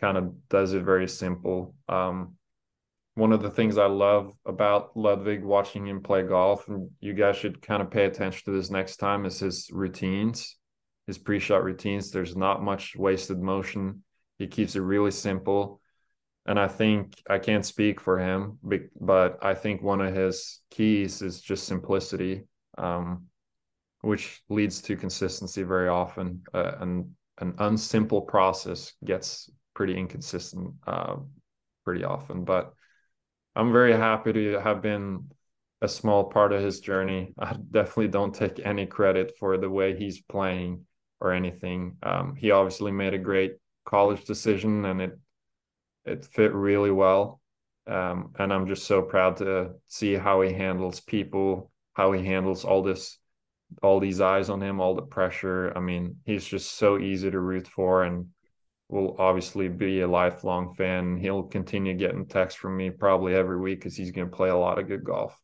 [0.00, 1.74] kind of does it very simple.
[1.88, 2.36] Um,
[3.20, 7.36] one of the things I love about Ludvig watching him play golf, and you guys
[7.36, 10.56] should kind of pay attention to this next time, is his routines,
[11.06, 12.10] his pre-shot routines.
[12.10, 14.02] There's not much wasted motion.
[14.38, 15.82] He keeps it really simple.
[16.46, 18.58] And I think I can't speak for him,
[18.98, 22.44] but I think one of his keys is just simplicity,
[22.78, 23.26] um,
[24.00, 26.42] which leads to consistency very often.
[26.54, 31.16] Uh, and an unsimple process gets pretty inconsistent uh,
[31.84, 32.44] pretty often.
[32.44, 32.72] But
[33.56, 35.30] I'm very happy to have been
[35.82, 37.32] a small part of his journey.
[37.38, 40.86] I definitely don't take any credit for the way he's playing
[41.20, 41.96] or anything.
[42.02, 45.18] Um, he obviously made a great college decision and it
[46.04, 47.40] it fit really well.
[47.86, 52.64] Um, and I'm just so proud to see how he handles people, how he handles
[52.64, 53.18] all this,
[53.82, 55.72] all these eyes on him, all the pressure.
[55.76, 58.28] I mean, he's just so easy to root for, and
[58.90, 61.16] will obviously be a lifelong fan.
[61.16, 64.56] He'll continue getting texts from me probably every week because he's going to play a
[64.56, 65.38] lot of good golf.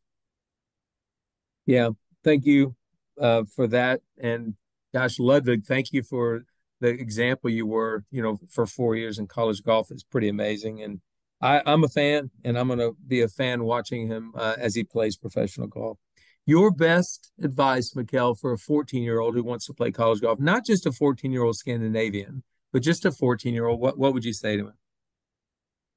[1.64, 1.90] Yeah,
[2.24, 2.74] thank you
[3.20, 4.54] uh, for that, and
[4.94, 6.44] gosh, Ludvig, thank you for
[6.80, 8.04] the example you were.
[8.10, 11.00] You know, for four years in college golf is pretty amazing, and
[11.40, 14.74] I, am a fan, and I'm going to be a fan watching him uh, as
[14.74, 15.98] he plays professional golf.
[16.46, 20.38] Your best advice, Mikkel, for a 14 year old who wants to play college golf,
[20.38, 22.44] not just a 14 year old Scandinavian
[22.76, 24.74] but just a 14 year old, what, what would you say to him?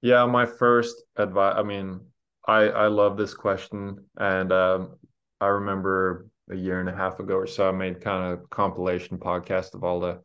[0.01, 1.99] Yeah, my first advice, I mean,
[2.47, 3.97] I, I love this question.
[4.15, 4.95] And um,
[5.41, 9.17] I remember a year and a half ago or so, I made kind of compilation
[9.17, 10.21] podcast of all the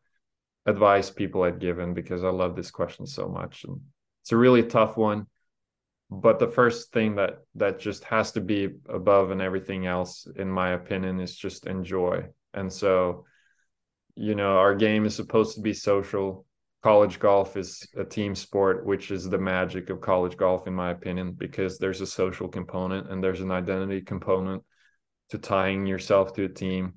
[0.65, 3.65] advice people had given because I love this question so much.
[3.65, 3.81] And
[4.23, 5.27] it's a really tough one.
[6.09, 10.49] But the first thing that that just has to be above and everything else, in
[10.49, 12.27] my opinion, is just enjoy.
[12.53, 13.25] And so
[14.17, 16.47] you know our game is supposed to be social.
[16.83, 20.91] College golf is a team sport which is the magic of college golf in my
[20.91, 24.63] opinion because there's a social component and there's an identity component
[25.31, 26.95] to tying yourself to a team.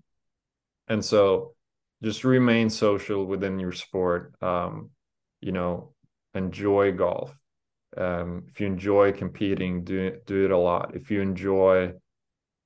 [0.90, 1.54] And so
[2.04, 4.34] just remain social within your sport.
[4.42, 4.90] Um,
[5.42, 5.94] you know
[6.34, 7.36] enjoy golf.
[7.96, 10.96] Um, if you enjoy competing do do it a lot.
[10.96, 11.94] If you enjoy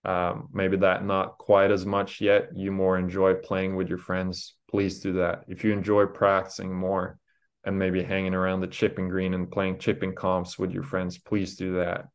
[0.03, 2.49] um, maybe that not quite as much yet.
[2.55, 4.55] You more enjoy playing with your friends.
[4.69, 5.43] Please do that.
[5.47, 7.19] If you enjoy practicing more
[7.63, 11.55] and maybe hanging around the chipping green and playing chipping comps with your friends please
[11.55, 12.05] do that.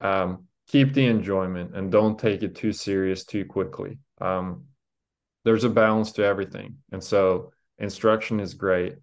[0.00, 3.98] Um, keep the enjoyment and don't take it too serious too quickly.
[4.20, 4.64] Um,
[5.44, 6.78] there's a balance to everything.
[6.90, 8.96] And so instruction is great.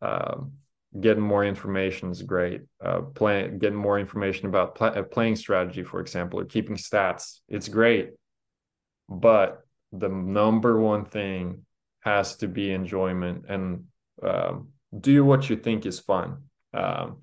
[0.00, 0.52] Um,
[1.00, 2.62] getting more information is great.
[2.84, 7.40] Uh, playing, getting more information about pl- uh, playing strategy, for example, or keeping stats,
[7.48, 8.10] it's great.
[9.08, 9.60] But
[9.92, 11.64] the number one thing
[12.00, 13.84] has to be enjoyment and
[14.22, 14.68] um,
[14.98, 16.38] do what you think is fun.
[16.72, 17.18] Um,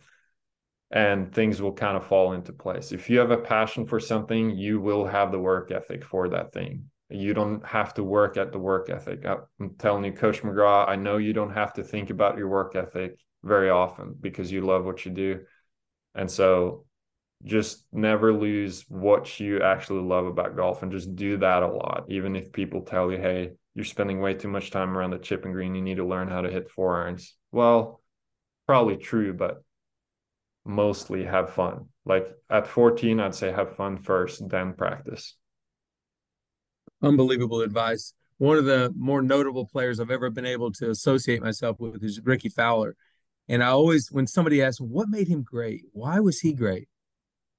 [0.91, 2.91] and things will kind of fall into place.
[2.91, 6.53] If you have a passion for something, you will have the work ethic for that
[6.53, 6.86] thing.
[7.09, 9.26] You don't have to work at the work ethic.
[9.26, 12.76] I'm telling you, Coach McGraw, I know you don't have to think about your work
[12.76, 15.41] ethic very often because you love what you do.
[16.16, 16.86] And so
[17.43, 22.06] just never lose what you actually love about golf and just do that a lot.
[22.10, 25.52] Even if people tell you, hey, you're spending way too much time around the chipping
[25.52, 27.36] green, you need to learn how to hit four irons.
[27.52, 28.02] Well,
[28.68, 29.64] probably true, but
[30.66, 31.89] mostly have fun.
[32.06, 35.36] Like at 14, I'd say have fun first, then practice.
[37.02, 38.14] Unbelievable advice.
[38.38, 42.20] One of the more notable players I've ever been able to associate myself with is
[42.24, 42.96] Rickie Fowler.
[43.48, 45.86] And I always, when somebody asks, what made him great?
[45.93, 46.88] Why was he great?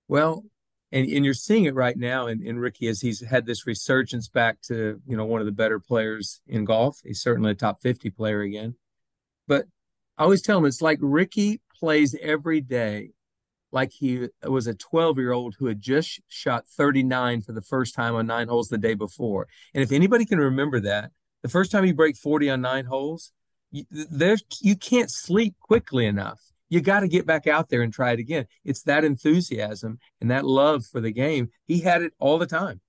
[0.09, 0.45] Well,
[0.93, 4.28] and, and you're seeing it right now in, in Rickie as he's had this resurgence
[4.28, 7.01] back to, you know, one of the better players in golf.
[7.05, 8.76] He's certainly a top 50 player again.
[9.47, 9.66] But
[10.18, 13.11] I always tell him it's like Rickie plays every day
[13.72, 17.95] like he was a 12 year old who had just shot 39 for the first
[17.95, 19.49] time on nine holes the day before.
[19.74, 21.11] And if anybody can remember that,
[21.43, 23.32] the first time you break 40 on nine holes,
[23.72, 26.40] there you can't sleep quickly enough.
[26.68, 28.46] You got to get back out there and try it again.
[28.64, 31.50] It's that enthusiasm and that love for the game.
[31.64, 32.80] He had it all the time.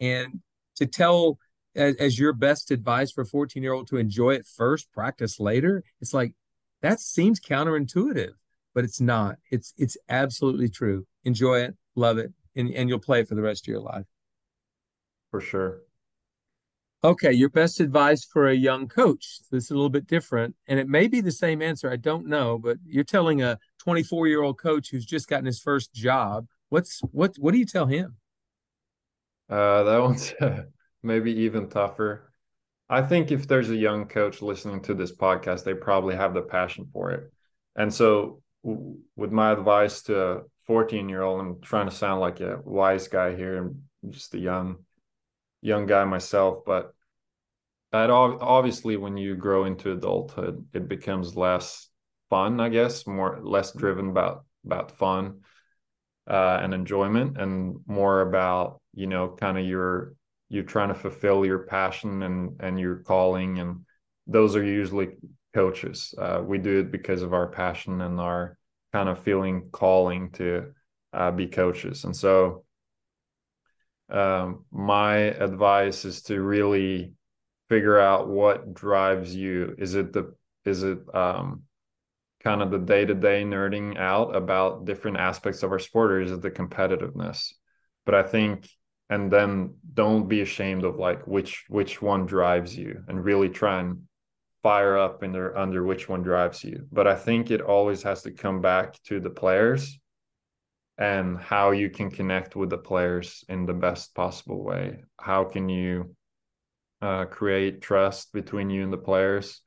[0.00, 0.40] And
[0.76, 1.38] to tell
[1.74, 5.38] as, as your best advice for a 14 year old to enjoy it first, practice
[5.38, 6.34] later, it's like
[6.80, 8.32] that seems counterintuitive,
[8.74, 9.36] but it's not.
[9.50, 11.06] It's it's absolutely true.
[11.24, 14.06] Enjoy it, love it, and, and you'll play it for the rest of your life.
[15.30, 15.80] For sure.
[17.02, 19.38] Okay, your best advice for a young coach.
[19.50, 21.90] This is a little bit different, and it may be the same answer.
[21.90, 25.60] I don't know, but you're telling a 24 year old coach who's just gotten his
[25.60, 26.46] first job.
[26.68, 27.36] What's what?
[27.38, 28.16] What do you tell him?
[29.48, 30.34] Uh, that one's
[31.02, 32.30] maybe even tougher.
[32.90, 36.42] I think if there's a young coach listening to this podcast, they probably have the
[36.42, 37.32] passion for it.
[37.76, 42.40] And so, with my advice to a 14 year old, I'm trying to sound like
[42.40, 43.58] a wise guy here.
[43.58, 44.84] I'm just a young,
[45.62, 46.94] young guy myself, but
[47.92, 51.88] that obviously when you grow into adulthood, it becomes less
[52.28, 55.40] fun, I guess, more less driven about about fun
[56.28, 60.14] uh, and enjoyment, and more about you know kind of your
[60.48, 63.80] you're trying to fulfill your passion and and your calling, and
[64.26, 65.08] those are usually
[65.52, 66.14] coaches.
[66.16, 68.56] Uh, we do it because of our passion and our
[68.92, 70.72] kind of feeling calling to
[71.12, 72.64] uh, be coaches, and so.
[74.10, 77.12] Um, my advice is to really
[77.68, 79.74] figure out what drives you.
[79.78, 80.34] Is it the
[80.64, 81.62] is it um,
[82.42, 86.20] kind of the day to day nerding out about different aspects of our sport, or
[86.20, 87.52] is it the competitiveness?
[88.04, 88.68] But I think,
[89.08, 93.80] and then don't be ashamed of like which which one drives you, and really try
[93.80, 94.02] and
[94.62, 96.86] fire up in there under which one drives you.
[96.92, 99.98] But I think it always has to come back to the players
[101.00, 105.02] and how you can connect with the players in the best possible way.
[105.18, 106.14] How can you
[107.02, 109.60] uh, create trust between you and the players?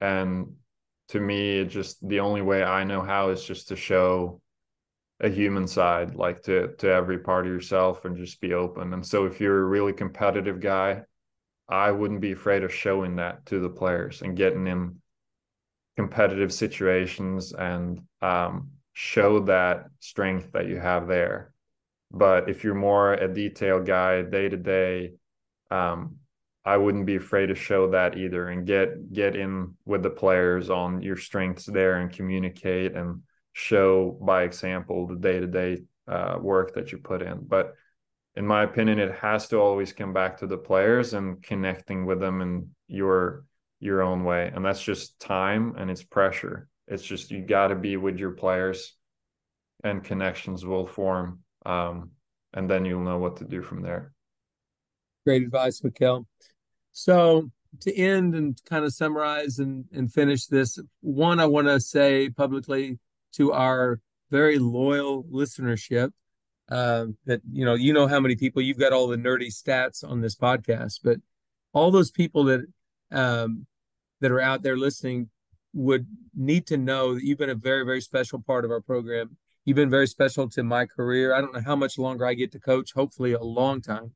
[0.00, 0.54] And
[1.10, 4.40] to me it just the only way i know how is just to show
[5.20, 9.04] a human side like to to every part of yourself and just be open and
[9.04, 11.02] so if you're a really competitive guy
[11.68, 14.96] i wouldn't be afraid of showing that to the players and getting in
[15.96, 21.52] competitive situations and um, show that strength that you have there.
[22.10, 25.12] But if you're more a detail guy day to day
[25.70, 26.16] um,
[26.64, 30.68] I wouldn't be afraid to show that either and get get in with the players
[30.68, 33.22] on your strengths there and communicate and
[33.54, 37.38] show by example the day-to-day uh, work that you put in.
[37.46, 37.74] But
[38.36, 42.20] in my opinion it has to always come back to the players and connecting with
[42.20, 43.44] them in your
[43.78, 44.52] your own way.
[44.54, 48.32] And that's just time and it's pressure it's just you got to be with your
[48.32, 48.94] players
[49.82, 52.10] and connections will form um,
[52.52, 54.12] and then you'll know what to do from there
[55.26, 56.24] Great advice, Mikkel.
[56.92, 61.78] So to end and kind of summarize and, and finish this, one, I want to
[61.78, 62.98] say publicly
[63.34, 66.12] to our very loyal listenership
[66.70, 70.08] uh, that you know you know how many people you've got all the nerdy stats
[70.08, 71.18] on this podcast, but
[71.72, 72.64] all those people that
[73.12, 73.66] um,
[74.20, 75.28] that are out there listening
[75.72, 79.36] would need to know that you've been a very very special part of our program.
[79.64, 81.34] You've been very special to my career.
[81.34, 82.92] I don't know how much longer I get to coach.
[82.92, 84.12] Hopefully, a long time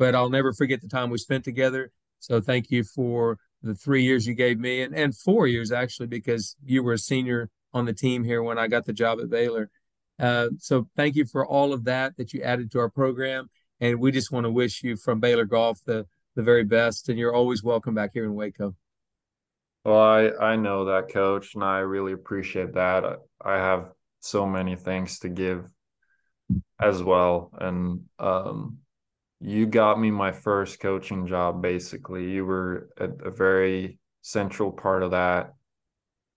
[0.00, 1.92] but I'll never forget the time we spent together.
[2.20, 6.06] So thank you for the three years you gave me and, and four years actually,
[6.06, 9.28] because you were a senior on the team here when I got the job at
[9.28, 9.70] Baylor.
[10.18, 13.50] Uh, so thank you for all of that that you added to our program.
[13.78, 17.10] And we just want to wish you from Baylor Golf the, the very best.
[17.10, 18.74] And you're always welcome back here in Waco.
[19.84, 23.04] Well, I, I know that, coach, and I really appreciate that.
[23.04, 25.70] I, I have so many things to give
[26.78, 27.50] as well.
[27.58, 28.78] And um,
[29.40, 35.02] you got me my first coaching job basically you were a, a, very central part
[35.02, 35.54] of that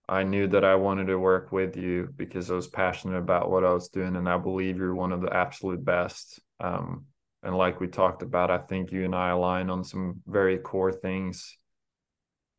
[0.08, 3.66] i knew that i wanted to work with you because i was passionate about what
[3.66, 7.06] i was doing and i believe you're one of the absolute best um,
[7.44, 10.94] and like we talked about i think you and i align on some very core
[10.94, 11.58] things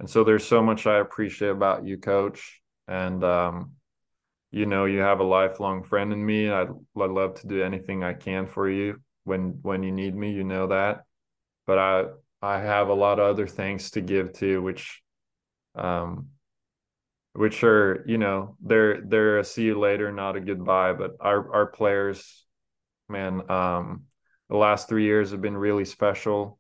[0.01, 2.61] and so there's so much i appreciate about you coach.
[2.87, 3.73] And um,
[4.51, 6.51] you know you have a lifelong friend in me.
[6.51, 10.33] I'd, I'd love to do anything i can for you when when you need me
[10.33, 11.05] you know that.
[11.67, 12.05] But i
[12.43, 15.03] i have a lot of other things to give too which
[15.75, 16.29] um
[17.33, 20.93] which are you know they're they're a see you later not a goodbye.
[20.93, 22.45] But our our players
[23.09, 24.05] man um
[24.51, 26.59] the last three years have been really special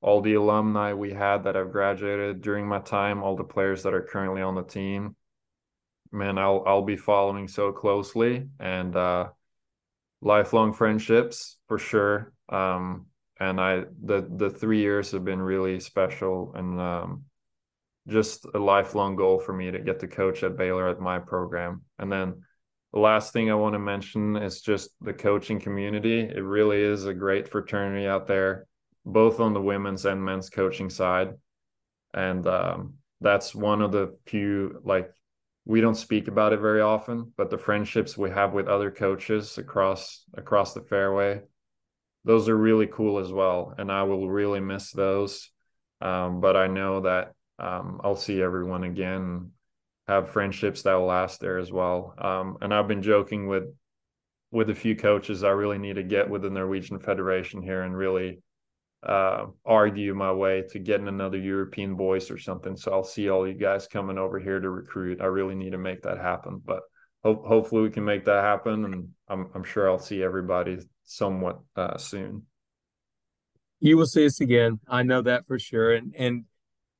[0.00, 3.94] all the alumni we had that have graduated during my time all the players that
[3.94, 5.16] are currently on the team
[6.12, 9.26] man i'll i'll be following so closely and uh
[10.20, 12.32] lifelong friendships for sure.
[12.48, 13.06] Um,
[13.38, 17.24] and I the the three years have been really special and um,
[18.08, 21.82] just a lifelong goal for me to get to coach at Baylor at my program.
[21.98, 22.42] And then
[22.92, 26.20] the last thing I want to mention is just the coaching community.
[26.20, 28.66] It really is a great fraternity out there,
[29.06, 31.34] both on the women's and men's coaching side.
[32.12, 35.10] And um, that's one of the few like
[35.64, 39.58] we don't speak about it very often, but the friendships we have with other coaches
[39.58, 41.40] across across the fairway,
[42.24, 43.74] those are really cool as well.
[43.78, 45.50] And I will really miss those.
[46.00, 49.52] Um, but I know that um, I'll see everyone again,
[50.08, 52.14] have friendships that will last there as well.
[52.18, 53.64] Um, and I've been joking with
[54.50, 57.96] with a few coaches I really need to get with the Norwegian Federation here and
[57.96, 58.40] really
[59.06, 62.76] uh, argue my way to getting another European voice or something.
[62.76, 65.20] So I'll see all you guys coming over here to recruit.
[65.20, 66.82] I really need to make that happen, but
[67.22, 68.84] ho- hopefully we can make that happen.
[68.84, 72.46] And I'm, I'm sure I'll see everybody somewhat uh, soon.
[73.78, 74.80] You will see us again.
[74.88, 75.94] I know that for sure.
[75.94, 76.44] And, and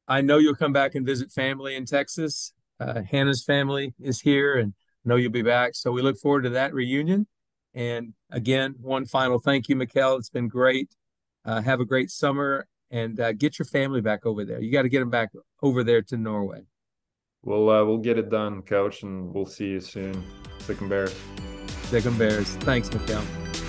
[0.06, 2.52] I know you'll come back and visit family in Texas.
[2.78, 5.74] Uh, Hannah's family is here and I know you'll be back.
[5.74, 7.26] So we look forward to that reunion.
[7.74, 10.18] And again, one final thank you, Mikkel.
[10.18, 10.90] It's been great.
[11.46, 14.60] Uh, have a great summer and uh, get your family back over there.
[14.60, 15.30] You got to get them back
[15.62, 16.62] over there to Norway.
[17.44, 20.24] We'll uh, we'll get it done, Coach, and we'll see you soon.
[20.82, 21.14] 'em Bears.
[22.06, 22.48] 'em Bears.
[22.56, 23.65] Thanks, Mikkel.